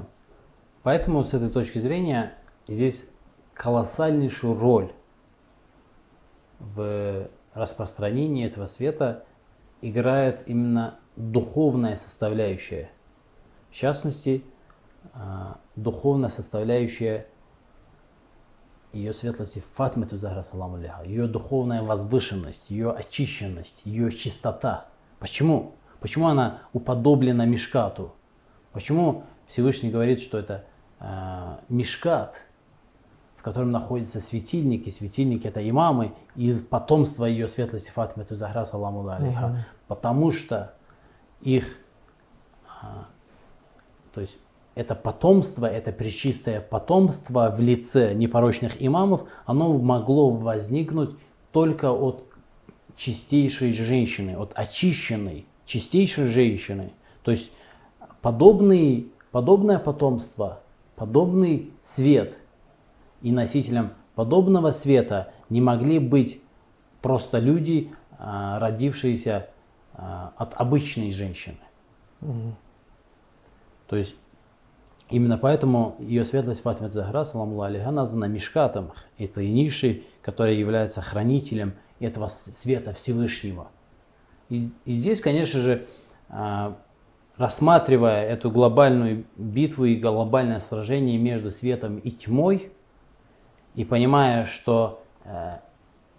Поэтому 0.81 1.23
с 1.23 1.33
этой 1.33 1.49
точки 1.49 1.79
зрения 1.79 2.33
здесь 2.67 3.05
колоссальнейшую 3.53 4.59
роль 4.59 4.91
в 6.59 7.29
распространении 7.53 8.45
этого 8.45 8.67
света 8.67 9.25
играет 9.81 10.43
именно 10.47 10.99
духовная 11.15 11.95
составляющая. 11.95 12.89
В 13.69 13.75
частности, 13.75 14.43
а, 15.13 15.57
духовная 15.75 16.29
составляющая 16.29 17.27
ее 18.93 19.13
светлости 19.13 19.63
Фатмату 19.75 20.17
Захра 20.17 20.43
Саламу 20.43 20.75
алейха, 20.75 21.03
ее 21.03 21.27
духовная 21.27 21.81
возвышенность, 21.81 22.69
ее 22.69 22.91
очищенность, 22.91 23.81
ее 23.83 24.11
чистота. 24.11 24.85
Почему? 25.19 25.75
Почему 25.99 26.27
она 26.27 26.61
уподоблена 26.73 27.45
Мишкату? 27.45 28.13
Почему 28.71 29.23
Всевышний 29.47 29.89
говорит, 29.89 30.21
что 30.21 30.37
это 30.37 30.65
э, 30.99 31.57
Мишкат, 31.69 32.41
в 33.37 33.43
котором 33.43 33.71
находится 33.71 34.19
светильник, 34.19 34.87
и 34.87 34.91
светильник 34.91 35.45
это 35.45 35.67
имамы 35.67 36.13
из 36.35 36.63
потомства 36.63 37.25
ее 37.25 37.47
светлости 37.47 37.91
Фатмату 37.91 38.35
Захра 38.35 38.65
Саламу 38.65 39.07
алейха. 39.07 39.65
Потому 39.87 40.31
что 40.31 40.75
их, 41.41 41.77
а, 42.67 43.07
то 44.13 44.21
есть 44.21 44.37
это 44.75 44.95
потомство, 44.95 45.65
это 45.65 45.91
пречистое 45.91 46.59
потомство 46.59 47.53
в 47.55 47.59
лице 47.59 48.13
непорочных 48.13 48.83
имамов, 48.83 49.27
оно 49.45 49.77
могло 49.77 50.31
возникнуть 50.31 51.11
только 51.51 51.91
от 51.91 52.25
чистейшей 52.95 53.73
женщины, 53.73 54.35
от 54.35 54.51
очищенной, 54.55 55.45
чистейшей 55.65 56.27
женщины. 56.27 56.91
То 57.23 57.31
есть 57.31 57.51
подобный, 58.21 59.11
подобное 59.31 59.79
потомство, 59.79 60.61
подобный 60.95 61.71
свет 61.81 62.37
и 63.21 63.31
носителем 63.31 63.93
подобного 64.15 64.71
света 64.71 65.33
не 65.49 65.61
могли 65.61 65.99
быть 65.99 66.41
просто 67.01 67.39
люди, 67.39 67.91
а, 68.17 68.59
родившиеся 68.59 69.49
а, 69.93 70.33
от 70.37 70.53
обычной 70.59 71.11
женщины. 71.11 71.57
То 73.87 73.97
есть 73.97 74.15
именно 75.09 75.37
поэтому 75.37 75.95
ее 75.99 76.25
светлость 76.25 76.61
Фатима 76.61 76.89
Захра, 76.89 77.23
саламу 77.23 77.61
алейха, 77.61 77.91
названа 77.91 78.25
Мишкатом, 78.25 78.91
это 79.17 79.41
нишей, 79.43 80.05
который 80.21 80.57
является 80.57 81.01
хранителем 81.01 81.73
этого 81.99 82.27
света 82.27 82.93
Всевышнего. 82.93 83.67
И, 84.49 84.69
и 84.85 84.93
здесь, 84.93 85.21
конечно 85.21 85.59
же, 85.59 85.87
а, 86.29 86.77
рассматривая 87.37 88.25
эту 88.27 88.51
глобальную 88.51 89.25
битву 89.37 89.85
и 89.85 89.95
глобальное 89.95 90.59
сражение 90.59 91.17
между 91.17 91.51
светом 91.51 91.97
и 91.97 92.11
тьмой, 92.11 92.71
и 93.75 93.85
понимая, 93.85 94.45
что 94.45 95.03
э, 95.25 95.57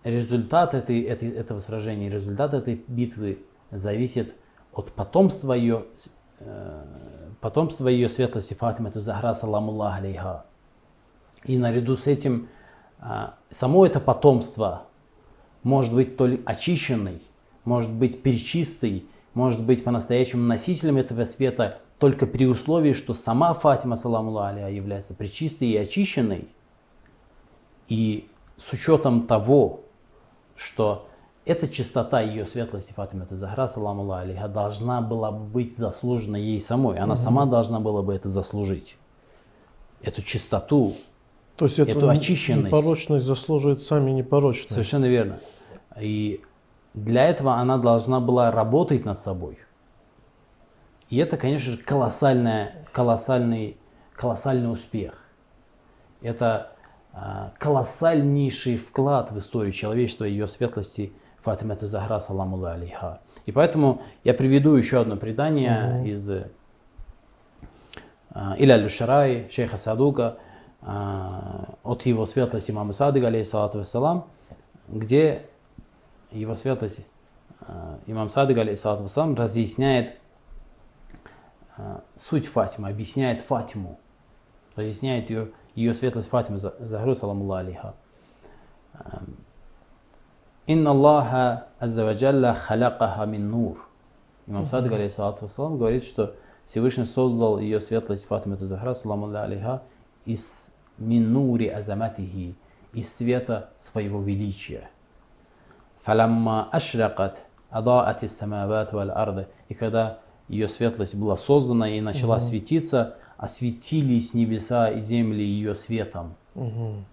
результат 0.03 0.75
этой, 0.75 1.03
этой, 1.03 1.31
этого 1.31 1.61
сражения, 1.61 2.11
результат 2.11 2.53
этой 2.53 2.83
битвы 2.89 3.39
зависит 3.71 4.35
от 4.73 4.91
потомства 4.93 5.53
ее, 5.53 5.85
потомства 7.45 7.89
ее 7.89 8.09
светлости 8.09 8.55
Фатима 8.55 8.91
Захра, 8.95 9.35
саламуллах 9.35 9.99
алейха. 9.99 10.47
И 11.45 11.59
наряду 11.59 11.95
с 11.95 12.07
этим 12.07 12.49
а, 12.99 13.35
само 13.51 13.85
это 13.85 14.01
потомство 14.01 14.87
может 15.63 15.93
быть 15.93 16.17
то 16.17 16.27
ли 16.27 16.43
очищенной, 16.47 17.21
может 17.67 17.91
быть 17.91 18.23
перечистой, 18.23 19.05
может 19.35 19.63
быть 19.63 19.85
по-настоящему 19.85 20.43
носителем 20.43 20.97
этого 20.97 21.27
света 21.27 21.81
только 21.99 22.25
при 22.25 22.47
условии, 22.47 22.95
что 22.95 23.13
сама 23.13 23.53
Фатима, 23.53 23.97
саламу 23.97 24.39
алейха, 24.39 24.71
является 24.71 25.13
пречистой 25.13 25.69
и 25.69 25.77
очищенной. 25.77 26.49
И 27.89 28.27
с 28.57 28.73
учетом 28.73 29.27
того, 29.27 29.81
что 30.57 31.11
эта 31.45 31.69
чистота 31.69 32.21
ее 32.21 32.47
светлости 32.47 32.93
Фатима 32.93 33.27
Захра, 33.29 33.69
саламу 33.69 34.11
алейха, 34.11 34.49
должна 34.49 35.01
была 35.03 35.31
бы 35.31 35.45
быть 35.45 35.77
заслужена 35.77 36.39
ей 36.39 36.61
самой. 36.61 36.99
Она 36.99 37.17
сама 37.17 37.45
должна 37.45 37.81
была 37.81 38.03
бы 38.03 38.15
это 38.15 38.29
заслужить. 38.29 38.97
Эту 40.03 40.23
чистоту, 40.23 40.97
То 41.57 41.67
есть 41.67 41.79
эту, 41.79 41.91
Эту 41.91 42.09
очищенность. 42.09 42.67
непорочность 42.67 43.25
заслуживает 43.27 43.83
сами 43.83 44.11
непорочные. 44.11 44.71
Совершенно 44.71 45.07
верно. 45.07 45.39
И 46.01 46.43
для 46.95 47.29
этого 47.29 47.55
она 47.55 47.79
должна 47.79 48.21
была 48.21 48.51
работать 48.51 49.05
над 49.05 49.19
собой. 49.19 49.59
И 51.11 51.19
это, 51.19 51.37
конечно 51.37 51.73
же, 51.73 51.79
колоссальная, 51.79 52.87
колоссальный, 52.93 53.77
колоссальный 54.15 54.73
успех. 54.73 55.23
Это 56.23 56.73
а, 57.13 57.53
колоссальнейший 57.59 58.77
вклад 58.77 59.31
в 59.31 59.39
историю 59.39 59.73
человечества 59.73 60.25
и 60.25 60.31
ее 60.31 60.49
светлости 60.49 61.13
Фатима 61.45 61.77
Захра, 61.79 62.21
саламу 62.21 62.65
алейха. 62.65 63.21
И 63.45 63.53
поэтому 63.53 64.01
я 64.25 64.33
приведу 64.33 64.75
еще 64.75 65.01
одно 65.01 65.17
предание 65.17 66.03
из 66.07 66.29
а, 68.31 68.57
Иля 68.59 68.89
Шарай, 68.89 69.49
шейха 69.51 69.77
Садука, 69.77 70.39
а, 70.81 71.77
от 71.83 72.07
его 72.07 72.25
светлости 72.25 72.71
имама 72.71 72.95
Садыга, 72.95 73.27
алейхиссалату 73.27 73.79
вассалам, 73.79 74.27
где 74.89 75.47
его 76.31 76.55
светлость 76.55 77.01
а, 77.61 77.99
имам 78.07 78.31
Садык, 78.31 78.57
алейхиссалату 78.57 79.03
вассалам, 79.03 79.35
разъясняет 79.35 80.17
а, 81.77 82.03
суть 82.17 82.47
Фатимы, 82.47 82.89
объясняет 82.89 83.43
Фатиму, 83.43 83.99
разъясняет 84.77 85.29
ее, 85.29 85.51
ее 85.75 85.93
светлость 85.93 86.31
Фатиму 86.31 86.59
Захру, 86.59 87.15
саламу 87.15 87.53
алейха. 87.53 87.95
Инна 90.67 90.91
Аллаха 90.91 91.67
аззаваджалла 91.79 92.55
халякаха 92.55 93.27
мин 93.27 93.51
нур. 93.51 93.87
Имам 94.47 94.67
Садг, 94.67 94.93
алейхиссалату 94.93 95.45
вассалам, 95.45 95.77
говорит, 95.79 96.05
что 96.05 96.35
Всевышний 96.67 97.05
создал 97.05 97.59
ее 97.59 97.81
светлость 97.81 98.27
Фатима 98.27 98.57
Захра, 98.57 98.95
саламу 98.95 99.27
алейха, 99.27 99.83
из 100.25 100.71
минури 100.97 101.67
азаматихи, 101.67 102.55
из 102.95 103.15
света 103.15 103.71
своего 103.77 104.23
величия. 104.23 104.89
Фаламма 106.03 106.69
ашракат 106.71 107.43
адаат 107.71 108.23
из 108.23 108.37
самават 108.37 108.93
валь 108.93 109.11
арды. 109.11 109.49
И 109.69 109.75
когда 109.75 110.19
ее 110.49 110.69
светлость 110.69 111.15
была 111.15 111.37
создана 111.37 111.91
и 111.91 112.01
начала 112.01 112.37
угу. 112.37 112.45
светиться, 112.45 113.17
осветились 113.37 114.33
небеса 114.33 114.89
и 114.89 115.01
земли 115.01 115.43
ее 115.43 115.75
светом. 115.75 116.35
Угу. 116.55 117.05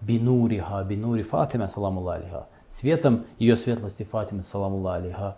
Бинуриха, 0.00 0.82
бинури 0.82 1.22
Фатима, 1.22 1.68
саламу 1.68 2.08
алейха 2.08 2.46
Светом 2.67 3.25
ее 3.37 3.55
светлости 3.57 4.03
Фатимы, 4.03 4.43
саламу 4.43 4.87
алейха. 4.87 5.37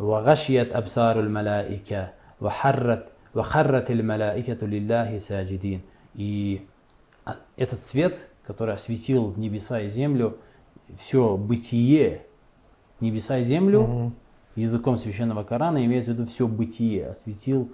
وغشيت 0.00 0.72
أبصار 0.72 1.20
الملائكة 1.20 2.10
وحرت 2.40 3.06
وخرت 3.34 3.90
الملائكة 3.90 4.66
لله 4.66 5.18
ساجدين. 5.18 5.80
И 6.14 6.66
а- 7.24 7.36
этот 7.56 7.80
свет, 7.80 8.18
который 8.46 8.74
осветил 8.74 9.34
небеса 9.36 9.80
и 9.80 9.88
землю, 9.88 10.38
все 10.98 11.36
бытие, 11.36 12.26
небеса 13.00 13.38
и 13.38 13.44
землю, 13.44 14.12
языком 14.56 14.98
священного 14.98 15.44
Корана 15.44 15.84
имеется 15.84 16.10
в 16.10 16.14
виду 16.14 16.26
все 16.26 16.46
бытие, 16.46 17.08
осветил, 17.08 17.70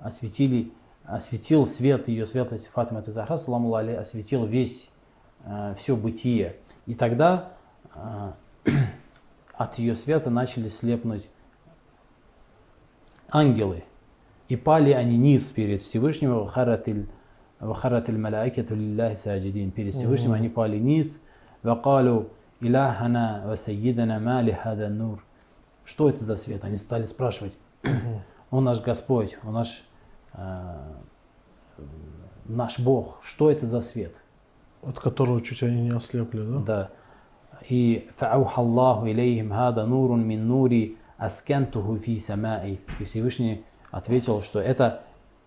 осветили, 0.00 0.72
осветил 1.04 1.66
свет 1.66 2.08
ее 2.08 2.26
светлости 2.26 2.70
Фатима 2.72 3.02
Захра, 3.06 3.36
саламу 3.36 3.74
алейха, 3.74 4.02
осветил 4.02 4.46
весь, 4.46 4.88
все 5.76 5.96
бытие. 5.96 6.56
И 6.86 6.94
тогда 6.94 7.50
э, 7.50 7.55
от 9.53 9.79
ее 9.79 9.95
света 9.95 10.29
начали 10.29 10.67
слепнуть 10.67 11.29
ангелы. 13.29 13.83
И 14.47 14.55
пали 14.55 14.91
они 14.91 15.17
низ 15.17 15.51
перед 15.51 15.81
Всевышним, 15.81 16.33
вахаратиль 16.33 18.17
маляикату 18.17 18.75
лилляхи 18.75 19.15
саджидин. 19.15 19.71
Перед 19.71 19.93
Всевышним 19.93 20.33
они 20.33 20.47
пали 20.47 20.77
низ, 20.77 21.19
вакалу 21.63 22.29
иляхана 22.61 23.43
ва 23.45 23.55
сайидана 23.55 24.19
мали 24.19 24.51
хада 24.51 24.89
нур. 24.89 25.23
Что 25.83 26.09
это 26.09 26.23
за 26.23 26.35
свет? 26.35 26.63
Они 26.63 26.77
стали 26.77 27.05
спрашивать. 27.05 27.57
Он 28.49 28.63
наш 28.63 28.81
Господь, 28.81 29.37
он 29.43 29.53
наш, 29.53 29.83
э, 30.33 30.93
наш 32.45 32.79
Бог. 32.79 33.19
Что 33.21 33.51
это 33.51 33.65
за 33.65 33.81
свет? 33.81 34.15
От 34.81 34.99
которого 34.99 35.41
чуть 35.41 35.63
они 35.63 35.81
не 35.81 35.89
ослепли, 35.89 36.41
да? 36.41 36.59
Да. 36.59 36.89
И 37.67 38.09
фауха 38.17 38.61
Аллаху 38.61 39.07
илейхим 39.07 39.51
хада 39.51 39.85
нурун 39.85 40.25
мин 40.25 40.47
нури 40.47 40.97
аскантуху 41.17 41.97
фи 41.97 42.19
самаи. 42.19 42.79
И 42.99 43.03
Всевышний 43.03 43.63
ответил, 43.91 44.41
что 44.41 44.59
это 44.59 45.03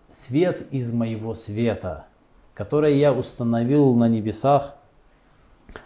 свет 0.09 0.67
из 0.71 0.91
моего 0.91 1.33
света, 1.33 2.05
который 2.53 2.97
я 2.97 3.13
установил 3.13 3.93
на 3.95 4.07
небесах, 4.07 4.75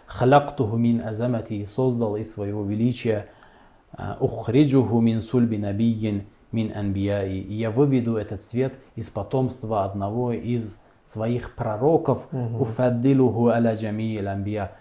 халяктуху 0.06 0.76
мин 0.76 1.00
азамати, 1.06 1.54
и 1.54 1.64
создал 1.64 2.16
из 2.16 2.32
своего 2.32 2.64
величия, 2.64 3.28
ухриджуху 4.20 5.00
мин 5.00 5.22
сульби 5.22 5.56
набийин 5.56 6.24
мин 6.52 6.72
анбияи. 6.76 7.38
И 7.38 7.54
я 7.54 7.70
выведу 7.70 8.16
этот 8.16 8.42
свет 8.42 8.74
из 8.94 9.10
потомства 9.10 9.84
одного 9.84 10.32
из 10.32 10.76
своих 11.06 11.54
пророков, 11.54 12.26
уфаддилуху 12.32 13.48
аля 13.48 13.74
джамии 13.74 14.22
анбия, 14.24 14.72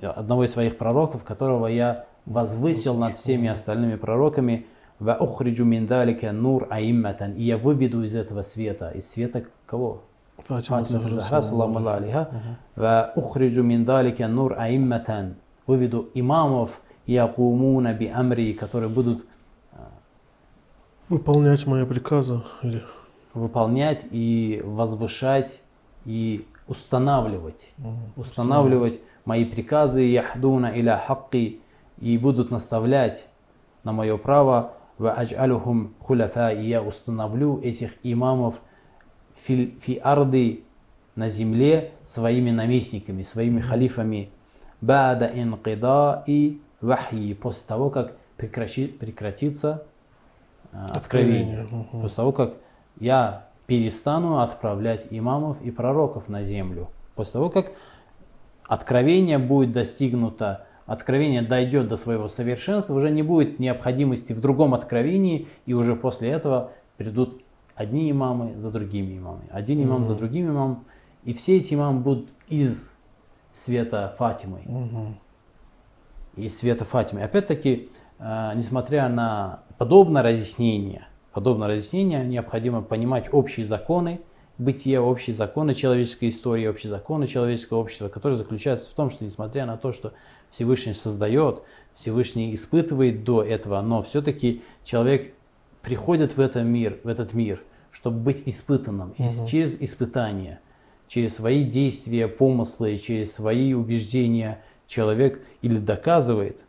одного 0.00 0.44
из 0.44 0.52
своих 0.52 0.76
пророков, 0.78 1.24
которого 1.24 1.66
я 1.66 2.06
возвысил 2.26 2.94
над 2.94 3.16
всеми 3.16 3.48
остальными 3.48 3.96
пророками, 3.96 4.66
ва 4.98 5.16
ухриджу 5.18 5.64
мин 5.64 5.86
далика 5.86 6.32
нур 6.32 6.66
аимматан, 6.70 7.32
и 7.32 7.42
я 7.42 7.58
выведу 7.58 8.02
из 8.02 8.16
этого 8.16 8.42
света, 8.42 8.90
из 8.90 9.10
света 9.10 9.44
кого? 9.66 10.02
Фатима 10.38 10.84
Захра, 10.84 11.96
алейха, 11.96 12.28
ва 12.76 13.12
ухриджу 13.16 13.62
мин 13.62 13.84
далика 13.84 14.28
нур 14.28 14.54
аимматан, 14.58 15.36
выведу 15.66 16.08
имамов, 16.14 16.80
якумуна 17.06 17.94
би 17.94 18.06
амри, 18.08 18.54
которые 18.54 18.88
будут 18.88 19.26
Выполнять 21.10 21.66
мои 21.66 21.84
приказы. 21.84 22.40
Или... 22.62 22.82
выполнять 23.34 24.06
и 24.10 24.62
возвышать 24.64 25.60
и 26.06 26.46
устанавливать. 26.66 27.72
Устанавливать 28.16 29.00
мои 29.24 29.44
приказы 29.44 30.02
яхдуна 30.02 30.72
иля 30.78 31.02
хакки 31.06 31.60
и 32.00 32.18
будут 32.18 32.50
наставлять 32.50 33.26
на 33.82 33.92
мое 33.92 34.16
право 34.16 34.72
ва 34.98 35.12
аджалюхум 35.12 35.94
хуляфа, 36.00 36.50
и 36.50 36.66
я 36.66 36.82
установлю 36.82 37.60
этих 37.60 37.92
имамов 38.02 38.56
фи, 39.34 39.76
фи 39.80 40.00
арды 40.02 40.64
на 41.16 41.28
земле 41.28 41.92
своими 42.04 42.50
наместниками, 42.50 43.22
своими 43.22 43.60
халифами. 43.60 44.30
Бада 44.80 45.26
инкида 45.26 46.24
и 46.26 46.60
вахи, 46.80 47.34
после 47.34 47.62
того, 47.66 47.90
как 47.90 48.16
прекращи- 48.36 48.88
прекратится 48.88 49.86
а, 50.72 50.90
откровение. 50.94 51.62
Откровение. 51.62 52.02
После 52.02 52.16
того, 52.16 52.32
как 52.32 52.54
я 53.00 53.46
перестану 53.66 54.40
отправлять 54.40 55.06
имамов 55.10 55.60
и 55.62 55.70
пророков 55.70 56.28
на 56.28 56.42
землю. 56.42 56.88
После 57.14 57.34
того, 57.34 57.48
как 57.48 57.72
откровение 58.66 59.38
будет 59.38 59.72
достигнуто, 59.72 60.66
откровение 60.86 61.42
дойдет 61.42 61.88
до 61.88 61.96
своего 61.96 62.28
совершенства, 62.28 62.94
уже 62.94 63.10
не 63.10 63.22
будет 63.22 63.58
необходимости 63.58 64.32
в 64.32 64.40
другом 64.40 64.74
откровении, 64.74 65.48
и 65.66 65.74
уже 65.74 65.96
после 65.96 66.30
этого 66.30 66.72
придут 66.96 67.42
одни 67.74 68.10
имамы 68.10 68.56
за 68.56 68.70
другими 68.70 69.18
имамами, 69.18 69.48
один 69.50 69.82
имам 69.82 70.04
за 70.04 70.14
другим 70.14 70.50
имамом, 70.50 70.84
и 71.24 71.32
все 71.32 71.56
эти 71.56 71.74
имамы 71.74 72.00
будут 72.00 72.28
из 72.48 72.94
света 73.52 74.14
Фатимы 74.18 74.60
Мгм. 74.64 75.16
из 76.36 76.58
света 76.58 76.84
Фатимы. 76.84 77.22
Опять-таки, 77.22 77.88
э, 78.18 78.52
несмотря 78.54 79.08
на 79.08 79.60
подобное 79.78 80.22
разъяснение, 80.22 81.06
подобное 81.32 81.68
разъяснение, 81.68 82.24
необходимо 82.24 82.82
понимать 82.82 83.28
общие 83.32 83.64
законы 83.66 84.20
бытия, 84.58 85.02
общие 85.02 85.34
законы 85.34 85.74
человеческой 85.74 86.28
истории, 86.28 86.66
общие 86.66 86.90
законы 86.90 87.26
человеческого 87.26 87.78
общества, 87.78 88.08
которые 88.08 88.36
заключаются 88.36 88.90
в 88.90 88.94
том, 88.94 89.10
что 89.10 89.24
несмотря 89.24 89.66
на 89.66 89.76
то, 89.76 89.92
что 89.92 90.12
Всевышний 90.50 90.92
создает, 90.94 91.62
Всевышний 91.94 92.54
испытывает 92.54 93.24
до 93.24 93.42
этого, 93.42 93.80
но 93.80 94.02
все-таки 94.02 94.62
человек 94.84 95.34
приходит 95.82 96.36
в 96.36 96.40
этот 96.40 96.64
мир, 96.64 96.98
в 97.04 97.08
этот 97.08 97.34
мир, 97.34 97.62
чтобы 97.90 98.18
быть 98.18 98.42
испытанным. 98.46 99.14
И 99.18 99.28
с- 99.28 99.46
через 99.46 99.76
испытания, 99.80 100.60
через 101.08 101.36
свои 101.36 101.64
действия, 101.64 102.28
помыслы, 102.28 102.96
через 102.98 103.32
свои 103.32 103.74
убеждения 103.74 104.62
человек 104.86 105.44
или 105.62 105.78
доказывает, 105.78 106.60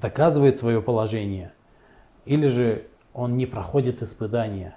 доказывает 0.00 0.56
свое 0.56 0.82
положение, 0.82 1.52
или 2.24 2.48
же 2.48 2.86
он 3.12 3.36
не 3.36 3.46
проходит 3.46 4.02
испытания 4.02 4.76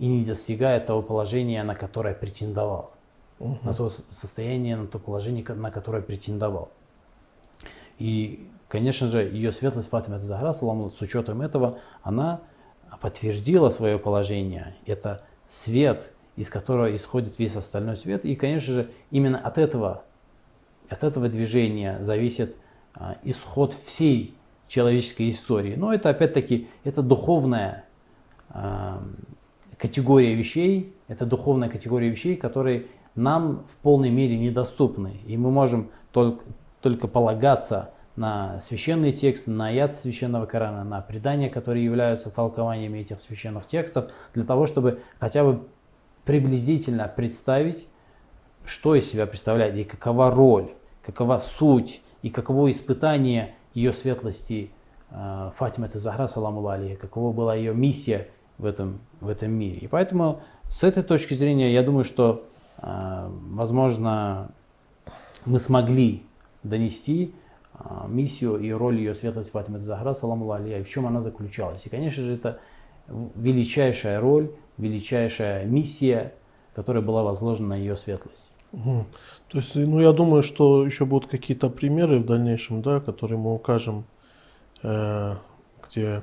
и 0.00 0.06
не 0.06 0.24
достигает 0.24 0.86
того 0.86 1.02
положения, 1.02 1.62
на 1.62 1.74
которое 1.74 2.14
претендовал, 2.14 2.92
на 3.38 3.74
то 3.74 3.90
состояние, 4.10 4.76
на 4.76 4.86
то 4.86 4.98
положение, 4.98 5.44
на 5.44 5.70
которое 5.70 6.00
претендовал. 6.00 6.70
И, 7.98 8.48
конечно 8.68 9.06
же, 9.08 9.22
ее 9.22 9.52
светлость 9.52 9.90
Фатима 9.90 10.18
Захара, 10.18 10.54
с 10.54 11.00
учетом 11.02 11.42
этого, 11.42 11.78
она 12.02 12.40
подтвердила 13.02 13.68
свое 13.68 13.98
положение. 13.98 14.74
Это 14.86 15.22
свет, 15.48 16.12
из 16.34 16.48
которого 16.48 16.94
исходит 16.96 17.38
весь 17.38 17.54
остальной 17.54 17.96
свет. 17.96 18.24
И, 18.24 18.36
конечно 18.36 18.72
же, 18.72 18.90
именно 19.10 19.38
от 19.38 19.58
этого, 19.58 20.04
от 20.88 21.04
этого 21.04 21.28
движения 21.28 21.98
зависит 22.00 22.56
а, 22.94 23.18
исход 23.22 23.74
всей 23.74 24.34
человеческой 24.66 25.28
истории. 25.28 25.74
Но 25.74 25.92
это, 25.92 26.08
опять-таки, 26.08 26.68
это 26.84 27.02
духовная 27.02 27.84
а, 28.48 29.02
категория 29.80 30.34
вещей, 30.34 30.94
это 31.08 31.24
духовная 31.24 31.70
категория 31.70 32.10
вещей, 32.10 32.36
которые 32.36 32.86
нам 33.14 33.64
в 33.72 33.76
полной 33.82 34.10
мере 34.10 34.38
недоступны. 34.38 35.20
И 35.26 35.36
мы 35.36 35.50
можем 35.50 35.90
только, 36.12 36.44
только 36.82 37.08
полагаться 37.08 37.90
на 38.14 38.60
священные 38.60 39.12
тексты, 39.12 39.50
на 39.50 39.70
яд 39.70 39.94
священного 39.94 40.44
Корана, 40.44 40.84
на 40.84 41.00
предания, 41.00 41.48
которые 41.48 41.84
являются 41.84 42.30
толкованиями 42.30 42.98
этих 42.98 43.20
священных 43.20 43.66
текстов, 43.66 44.10
для 44.34 44.44
того, 44.44 44.66
чтобы 44.66 45.00
хотя 45.18 45.44
бы 45.44 45.66
приблизительно 46.26 47.08
представить, 47.08 47.88
что 48.66 48.94
из 48.94 49.10
себя 49.10 49.26
представляет 49.26 49.74
и 49.76 49.84
какова 49.84 50.30
роль, 50.30 50.70
какова 51.02 51.38
суть 51.38 52.02
и 52.20 52.28
каково 52.28 52.70
испытание 52.70 53.54
ее 53.72 53.94
светлости 53.94 54.70
э, 55.10 55.50
Фатима 55.56 55.88
Захра, 55.94 56.26
саламу 56.26 56.68
алейхи, 56.68 56.96
какова 56.96 57.32
была 57.32 57.54
ее 57.54 57.72
миссия 57.72 58.28
в 58.60 58.66
этом, 58.66 59.00
в 59.20 59.28
этом 59.28 59.52
мире. 59.52 59.78
И 59.78 59.88
поэтому 59.88 60.42
с 60.70 60.82
этой 60.82 61.02
точки 61.02 61.34
зрения 61.34 61.72
я 61.72 61.82
думаю, 61.82 62.04
что, 62.04 62.44
э, 62.78 63.28
возможно, 63.52 64.50
мы 65.46 65.58
смогли 65.58 66.22
донести 66.62 67.34
э, 67.74 67.84
миссию 68.08 68.58
и 68.58 68.70
роль 68.70 68.98
ее 68.98 69.14
светлости 69.14 69.50
Фатима 69.50 69.78
Захра, 69.78 70.12
саламу 70.12 70.50
алейхи, 70.52 70.84
в 70.84 70.90
чем 70.90 71.06
она 71.06 71.22
заключалась. 71.22 71.86
И, 71.86 71.88
конечно 71.88 72.22
же, 72.22 72.34
это 72.34 72.60
величайшая 73.08 74.20
роль, 74.20 74.50
величайшая 74.76 75.64
миссия, 75.64 76.34
которая 76.74 77.02
была 77.02 77.22
возложена 77.22 77.68
на 77.68 77.76
ее 77.76 77.96
светлость. 77.96 78.50
Мгм. 78.72 79.06
То 79.48 79.58
есть, 79.58 79.74
ну, 79.74 80.00
я 80.00 80.12
думаю, 80.12 80.42
что 80.42 80.84
еще 80.84 81.04
будут 81.06 81.28
какие-то 81.28 81.70
примеры 81.70 82.20
в 82.20 82.26
дальнейшем, 82.26 82.82
да, 82.82 83.00
которые 83.00 83.38
мы 83.38 83.54
укажем, 83.54 84.04
э, 84.82 85.34
где 85.88 86.22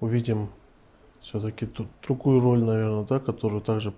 увидим 0.00 0.50
все-таки 1.24 1.68
другую 2.06 2.40
роль, 2.40 2.62
наверное, 2.62 3.04
да, 3.04 3.18
которую 3.18 3.60
также 3.60 3.92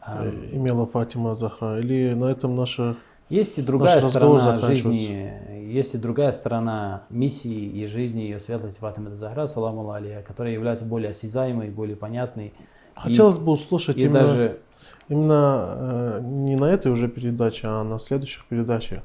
А, 0.00 0.24
э, 0.24 0.30
имела 0.52 0.86
Фатима 0.86 1.34
Захра. 1.34 1.78
Или 1.78 2.14
на 2.14 2.26
этом 2.26 2.56
наша... 2.56 2.96
Есть 3.28 3.58
и 3.58 3.62
другая 3.62 4.00
Наш 4.00 4.10
сторона 4.10 4.56
жизни, 4.58 5.32
есть 5.72 5.94
и 5.94 5.98
другая 5.98 6.32
сторона 6.32 7.04
миссии 7.10 7.64
и 7.64 7.86
жизни 7.86 8.22
ее 8.22 8.40
светлости 8.40 8.80
Фатима 8.80 9.14
Захра, 9.14 9.46
саламу 9.46 9.88
алейха, 9.92 10.22
которая 10.22 10.52
является 10.52 10.84
более 10.84 11.10
осязаемой, 11.10 11.70
более 11.70 11.96
понятной. 11.96 12.52
Хотелось 12.94 13.38
бы 13.38 13.52
услышать 13.52 13.96
и 13.98 14.04
именно, 14.04 14.18
даже 14.18 14.60
именно 15.08 15.64
э, 15.68 16.20
не 16.22 16.56
на 16.56 16.64
этой 16.64 16.90
уже 16.90 17.08
передаче, 17.08 17.68
а 17.68 17.84
на 17.84 18.00
следующих 18.00 18.46
передачах. 18.46 19.02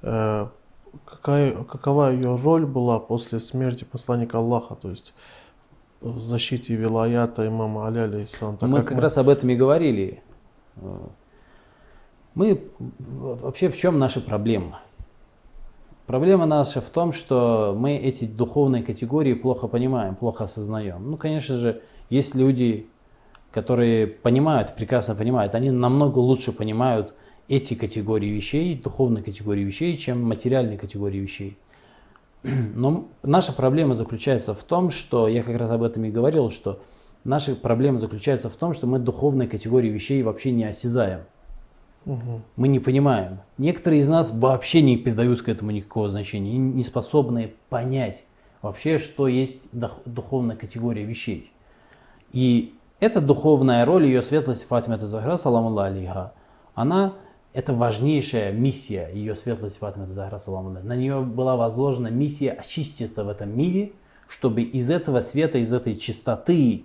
Э, 0.00 0.46
какая, 1.04 1.52
какова 1.64 2.12
ее 2.12 2.36
роль 2.36 2.64
была 2.64 2.98
после 2.98 3.40
смерти 3.40 3.84
посланника 3.84 4.38
Аллаха, 4.38 4.74
то 4.74 4.90
есть 4.90 5.12
в 6.00 6.20
защите 6.20 6.74
вилаята 6.74 7.46
имама 7.46 7.86
Аля, 7.86 8.04
алейхиссалам, 8.04 8.56
так 8.56 8.68
мы 8.68 8.78
как 8.78 8.88
как 8.88 8.98
раз 8.98 9.16
об 9.18 9.28
этом 9.28 9.50
и 9.50 9.56
говорили. 9.56 10.22
Мы 12.34 12.60
вообще 13.08 13.68
в 13.68 13.76
чем 13.76 13.98
наша 13.98 14.20
проблема? 14.20 14.80
Проблема 16.06 16.46
наша 16.46 16.80
в 16.80 16.90
том, 16.90 17.12
что 17.12 17.74
мы 17.76 17.96
эти 17.96 18.26
духовные 18.26 18.82
категории 18.82 19.34
плохо 19.34 19.66
понимаем, 19.66 20.14
плохо 20.14 20.44
осознаем. 20.44 21.10
Ну, 21.10 21.16
конечно 21.16 21.56
же, 21.56 21.82
есть 22.10 22.34
люди, 22.36 22.86
которые 23.50 24.06
понимают, 24.06 24.76
прекрасно 24.76 25.16
понимают, 25.16 25.54
они 25.54 25.70
намного 25.70 26.18
лучше 26.18 26.52
понимают 26.52 27.14
эти 27.48 27.74
категории 27.74 28.28
вещей, 28.28 28.76
духовные 28.76 29.24
категории 29.24 29.62
вещей, 29.62 29.96
чем 29.96 30.22
материальные 30.22 30.78
категории 30.78 31.18
вещей. 31.18 31.56
Но 32.42 33.08
наша 33.22 33.52
проблема 33.52 33.94
заключается 33.94 34.54
в 34.54 34.62
том, 34.62 34.90
что, 34.90 35.28
я 35.28 35.42
как 35.42 35.56
раз 35.56 35.70
об 35.70 35.82
этом 35.82 36.04
и 36.04 36.10
говорил, 36.10 36.50
что 36.50 36.80
наша 37.24 37.54
проблема 37.54 37.98
заключается 37.98 38.48
в 38.48 38.56
том, 38.56 38.72
что 38.72 38.86
мы 38.86 38.98
духовные 38.98 39.48
категории 39.48 39.88
вещей 39.88 40.22
вообще 40.22 40.52
не 40.52 40.64
осязаем. 40.64 41.20
Мгм. 42.04 42.42
Мы 42.54 42.68
не 42.68 42.78
понимаем. 42.78 43.40
Некоторые 43.58 44.00
из 44.00 44.08
нас 44.08 44.30
вообще 44.30 44.80
не 44.80 44.96
придают 44.96 45.42
к 45.42 45.48
этому 45.48 45.72
никакого 45.72 46.08
значения, 46.08 46.52
и 46.54 46.58
не 46.58 46.82
способны 46.84 47.54
понять 47.68 48.24
вообще, 48.62 48.98
что 48.98 49.26
есть 49.26 49.60
духовная 49.72 50.56
категория 50.56 51.04
вещей. 51.04 51.52
И 52.32 52.74
эта 53.00 53.20
духовная 53.20 53.84
роль 53.84 54.06
ее 54.06 54.22
светлости 54.22 54.66
Фатима 54.66 54.98
Захра, 54.98 55.36
саламу 55.36 55.76
алейха, 55.76 56.32
она 56.74 57.14
это 57.56 57.72
важнейшая 57.72 58.52
миссия 58.52 59.08
ее 59.14 59.34
светлости 59.34 59.78
Фатима 59.78 60.12
Захра, 60.12 60.36
саламу 60.36 60.72
алейха. 60.72 60.86
На 60.86 60.94
нее 60.94 61.22
была 61.22 61.56
возложена 61.56 62.08
миссия 62.08 62.50
очиститься 62.50 63.24
в 63.24 63.30
этом 63.30 63.56
мире, 63.56 63.92
чтобы 64.28 64.60
из 64.60 64.90
этого 64.90 65.22
света, 65.22 65.56
из 65.56 65.72
этой 65.72 65.94
чистоты 65.94 66.84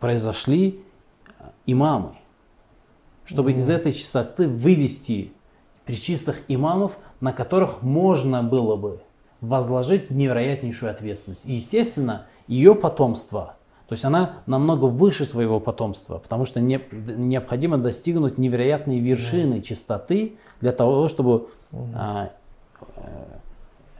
произошли 0.00 0.82
э, 1.38 1.44
имамы, 1.66 2.16
чтобы 3.24 3.52
из 3.52 3.70
этой 3.70 3.92
чистоты 3.92 4.48
вывести 4.48 5.32
причистых 5.84 6.42
имамов, 6.48 6.98
на 7.20 7.32
которых 7.32 7.80
можно 7.80 8.42
было 8.42 8.74
бы 8.74 9.02
возложить 9.40 10.10
невероятнейшую 10.10 10.90
ответственность. 10.90 11.42
И, 11.44 11.54
естественно, 11.54 12.26
ее 12.48 12.74
потомство, 12.74 13.54
то 13.92 13.94
есть 13.94 14.06
она 14.06 14.36
намного 14.46 14.86
выше 14.86 15.26
своего 15.26 15.60
потомства, 15.60 16.16
потому 16.16 16.46
что 16.46 16.60
не- 16.60 16.80
необходимо 16.90 17.76
достигнуть 17.76 18.38
невероятной 18.38 19.00
вершины 19.00 19.60
чистоты 19.60 20.38
для 20.62 20.72
того, 20.72 21.08
чтобы 21.08 21.48
а, 21.92 22.30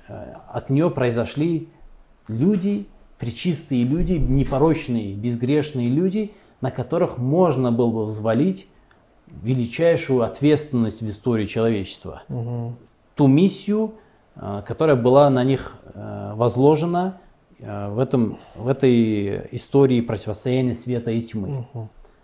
э, 0.09 0.35
от 0.48 0.70
нее 0.70 0.90
произошли 0.90 1.68
люди, 2.26 2.87
причистые 3.18 3.85
люди, 3.85 4.14
непорочные, 4.14 5.12
безгрешные 5.12 5.90
люди, 5.90 6.33
на 6.62 6.70
которых 6.70 7.18
можно 7.18 7.70
было 7.70 7.90
бы 7.90 8.05
взвалить 8.05 8.68
величайшую 9.26 10.22
ответственность 10.22 11.02
в 11.02 11.11
истории 11.11 11.44
человечества. 11.44 12.22
Мгм. 12.28 12.76
Ту 13.14 13.26
миссию, 13.26 13.92
э, 14.37 14.62
которая 14.66 14.96
была 14.96 15.28
на 15.28 15.44
них 15.44 15.74
э, 15.92 16.33
возложена 16.35 17.18
в, 17.62 17.98
этом, 17.98 18.38
в 18.55 18.68
этой 18.68 19.48
истории 19.53 20.01
противостояния 20.01 20.75
света 20.75 21.11
и 21.11 21.20
тьмы. 21.20 21.66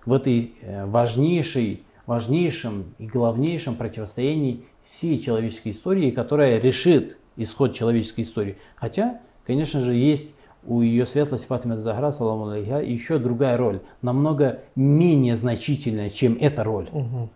В 0.05 0.13
этой 0.13 0.55
э, 0.63 0.87
важнейшей, 0.87 1.83
важнейшем 2.07 2.95
и 2.99 3.07
главнейшем 3.07 3.75
противостоянии 3.75 4.65
всей 4.89 5.19
человеческой 5.19 5.73
истории, 5.73 6.11
которая 6.11 6.59
решит 6.59 7.19
исход 7.37 7.75
человеческой 7.75 8.23
истории. 8.23 8.57
Хотя, 8.75 9.21
конечно 9.47 9.81
же, 9.81 9.95
есть 9.95 10.33
у 10.65 10.81
ее 10.81 11.07
светлости 11.07 11.47
Фатима 11.47 11.77
Захра, 11.77 12.11
саламу 12.11 12.49
алейха, 12.49 12.81
еще 12.81 13.19
другая 13.19 13.57
роль, 13.57 13.81
намного 14.03 14.61
менее 14.75 15.35
значительная, 15.35 16.11
чем 16.11 16.37
эта 16.41 16.65
роль. 16.65 16.89
Мгм. 16.93 17.31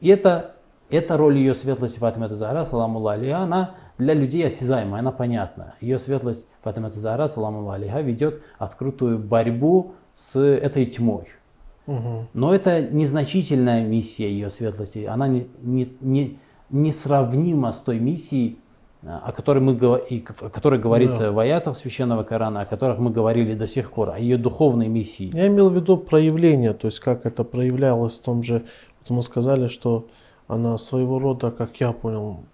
И 0.00 0.08
это, 0.08 0.56
эта 0.90 1.16
роль 1.16 1.36
ее 1.36 1.54
светлости 1.54 1.98
Фатима 1.98 2.28
Захра, 2.28 2.64
саламу 2.64 3.06
алейха, 3.06 3.38
она 3.38 3.74
для 3.98 4.14
людей 4.14 4.46
осязаемая, 4.46 5.00
она 5.00 5.12
понятна. 5.12 5.74
Ее 5.80 5.98
светлость 5.98 6.48
Фатима 6.62 6.90
Захра, 6.90 7.28
саламу 7.28 7.70
алейха, 7.70 8.00
ведет 8.00 8.42
открытую 8.58 9.18
борьбу 9.18 9.94
с 10.14 10.38
этой 10.38 10.86
тьмой. 10.86 11.26
Но 11.86 12.54
это 12.54 12.80
незначительная 12.80 13.84
миссия 13.84 14.28
ее 14.28 14.48
светлости. 14.50 15.04
Она 15.04 15.28
не, 15.28 15.46
не, 15.60 15.92
не, 16.00 16.38
несравнима 16.70 17.72
с 17.72 17.76
той 17.76 17.98
миссией, 17.98 18.58
а, 19.02 19.20
о 19.26 19.32
которой, 19.32 19.58
мы, 19.58 19.74
о 19.74 20.48
которой 20.48 20.80
говорится 20.80 21.24
Да. 21.24 21.32
в 21.32 21.38
аятах 21.38 21.76
Священного 21.76 22.22
Корана, 22.22 22.62
о 22.62 22.64
которых 22.64 22.98
мы 22.98 23.10
говорили 23.10 23.54
до 23.54 23.66
сих 23.66 23.92
пор, 23.92 24.10
о 24.10 24.18
ее 24.18 24.38
духовной 24.38 24.88
миссии. 24.88 25.30
Я 25.34 25.46
имел 25.46 25.68
в 25.68 25.74
виду 25.74 25.98
проявление, 25.98 26.72
то 26.72 26.86
есть 26.86 27.00
как 27.00 27.26
это 27.26 27.44
проявлялось 27.44 28.14
в 28.14 28.22
том 28.22 28.42
же, 28.42 28.64
вот 29.00 29.10
мы 29.16 29.22
сказали, 29.22 29.68
что 29.68 30.06
она 30.48 30.78
своего 30.78 31.18
рода, 31.18 31.50
как 31.50 31.78
я 31.80 31.92
понял, 31.92 32.44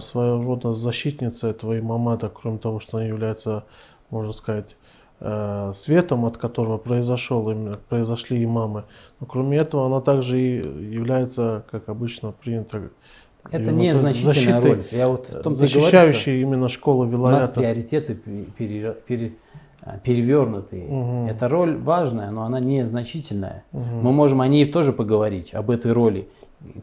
своего 0.00 0.42
рода 0.42 0.74
защитница 0.74 1.48
этого 1.48 1.78
имамата, 1.78 2.30
кроме 2.32 2.58
того, 2.58 2.80
что 2.80 2.98
она 2.98 3.06
является, 3.06 3.64
можно 4.10 4.32
сказать, 4.32 4.76
э, 5.20 5.72
светом, 5.74 6.24
от 6.24 6.36
которого 6.36 6.78
произошел, 6.78 7.50
именно, 7.50 7.78
произошли 7.88 8.44
имамы. 8.44 8.84
Но 9.20 9.26
кроме 9.26 9.58
этого, 9.58 9.86
она 9.86 10.00
также 10.00 10.40
и 10.40 10.56
является, 10.94 11.64
как 11.70 11.88
обычно 11.88 12.32
принято, 12.32 12.90
Это 13.50 13.70
ее 13.70 13.76
не 13.76 13.94
значительная 13.94 14.60
роль. 14.60 14.84
Я 14.90 15.08
вот 15.08 15.28
в 15.28 15.42
том 15.42 15.52
-то 15.52 15.56
и 15.56 15.58
говорю, 15.58 15.80
защищающей 15.80 16.42
именно 16.42 16.68
школу 16.68 17.00
у 17.00 17.04
нас 17.06 17.12
Вилаята. 17.12 17.48
приоритеты 17.60 18.14
пе- 18.14 18.44
пере- 18.56 18.96
пере- 19.06 19.32
а, 19.82 19.96
перевернутые. 19.98 20.86
Мгм. 20.88 21.26
Эта 21.28 21.48
роль 21.48 21.76
важная, 21.78 22.30
но 22.30 22.42
она 22.44 22.60
не 22.60 22.84
значительная. 22.84 23.64
Мгм. 23.72 24.00
Мы 24.02 24.12
можем 24.12 24.40
о 24.42 24.48
ней 24.48 24.66
тоже 24.66 24.92
поговорить, 24.92 25.54
об 25.54 25.70
этой 25.70 25.92
роли, 25.92 26.28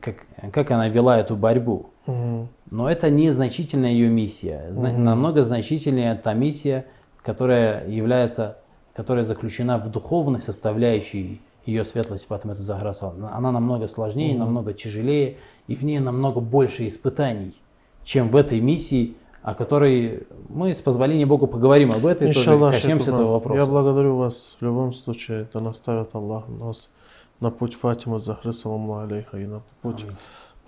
как, 0.01 0.25
как 0.51 0.71
она 0.71 0.87
вела 0.87 1.19
эту 1.19 1.35
борьбу. 1.35 1.87
Мгм. 2.05 2.47
Но 2.71 2.89
это 2.89 3.09
не 3.09 3.31
значительная 3.31 3.91
ее 3.91 4.09
миссия. 4.09 4.67
Зна- 4.71 4.89
Мгм. 4.91 5.03
Намного 5.03 5.43
значительнее 5.43 6.15
та 6.15 6.33
миссия, 6.33 6.85
которая 7.21 7.87
является, 7.87 8.57
которая 8.93 9.23
заключена 9.23 9.77
в 9.77 9.89
духовной 9.89 10.39
составляющей 10.39 11.41
ее 11.65 11.83
светлости 11.83 12.27
Фатимату 12.27 12.61
Захра 12.61 12.93
салам. 12.93 13.25
Она 13.31 13.51
намного 13.51 13.87
сложнее, 13.87 14.31
Мгм. 14.31 14.39
намного 14.39 14.73
тяжелее, 14.73 15.37
и 15.67 15.75
в 15.75 15.83
ней 15.83 15.99
намного 15.99 16.39
больше 16.39 16.87
испытаний, 16.87 17.55
чем 18.03 18.29
в 18.29 18.35
этой 18.35 18.59
миссии, 18.61 19.15
о 19.41 19.53
которой 19.55 20.23
мы 20.49 20.73
с 20.73 20.81
позволения 20.81 21.25
Богу 21.25 21.47
поговорим 21.47 21.91
об 21.91 22.05
этой, 22.05 22.27
тоже 22.27 22.39
Иншаллах, 22.39 22.73
коснемся 22.75 23.05
Шейх 23.05 23.15
этого 23.15 23.31
вопроса. 23.33 23.59
Я 23.59 23.65
благодарю 23.67 24.15
вас 24.17 24.55
в 24.59 24.63
любом 24.63 24.93
случае. 24.93 25.41
Это 25.43 25.59
наставит 25.59 26.13
Аллах 26.15 26.45
нас 26.47 26.89
на 27.39 27.51
путь 27.51 27.75
Фатима 27.75 28.19
Захры, 28.19 28.53
саламу 28.53 28.99
алейха, 28.99 29.37
и 29.37 29.45
на 29.45 29.61
путь 29.81 30.03
Аминь. 30.03 30.17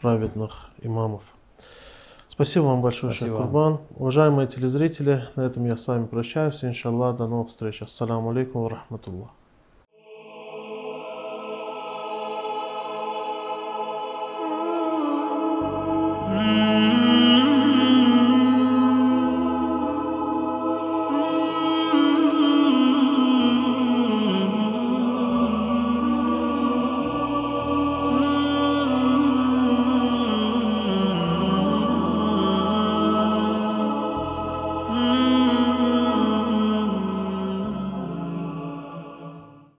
праведных 0.02 0.70
имамов. 0.82 1.24
Спасибо 2.30 2.66
вам 2.66 2.82
большое, 2.82 3.14
Шейх. 3.14 3.36
Курбан. 3.36 3.80
Уважаемые 3.96 4.48
телезрители, 4.48 5.28
на 5.36 5.42
этом 5.42 5.66
я 5.66 5.76
с 5.76 5.88
вами 5.88 6.06
прощаюсь. 6.06 6.64
Иншаллах, 6.64 7.18
до 7.18 7.28
новых 7.28 7.50
встреч. 7.50 7.82
Ассаламу 7.82 8.30
алейкум 8.30 8.64
ва 8.64 8.70
рахматуллах. 8.70 9.30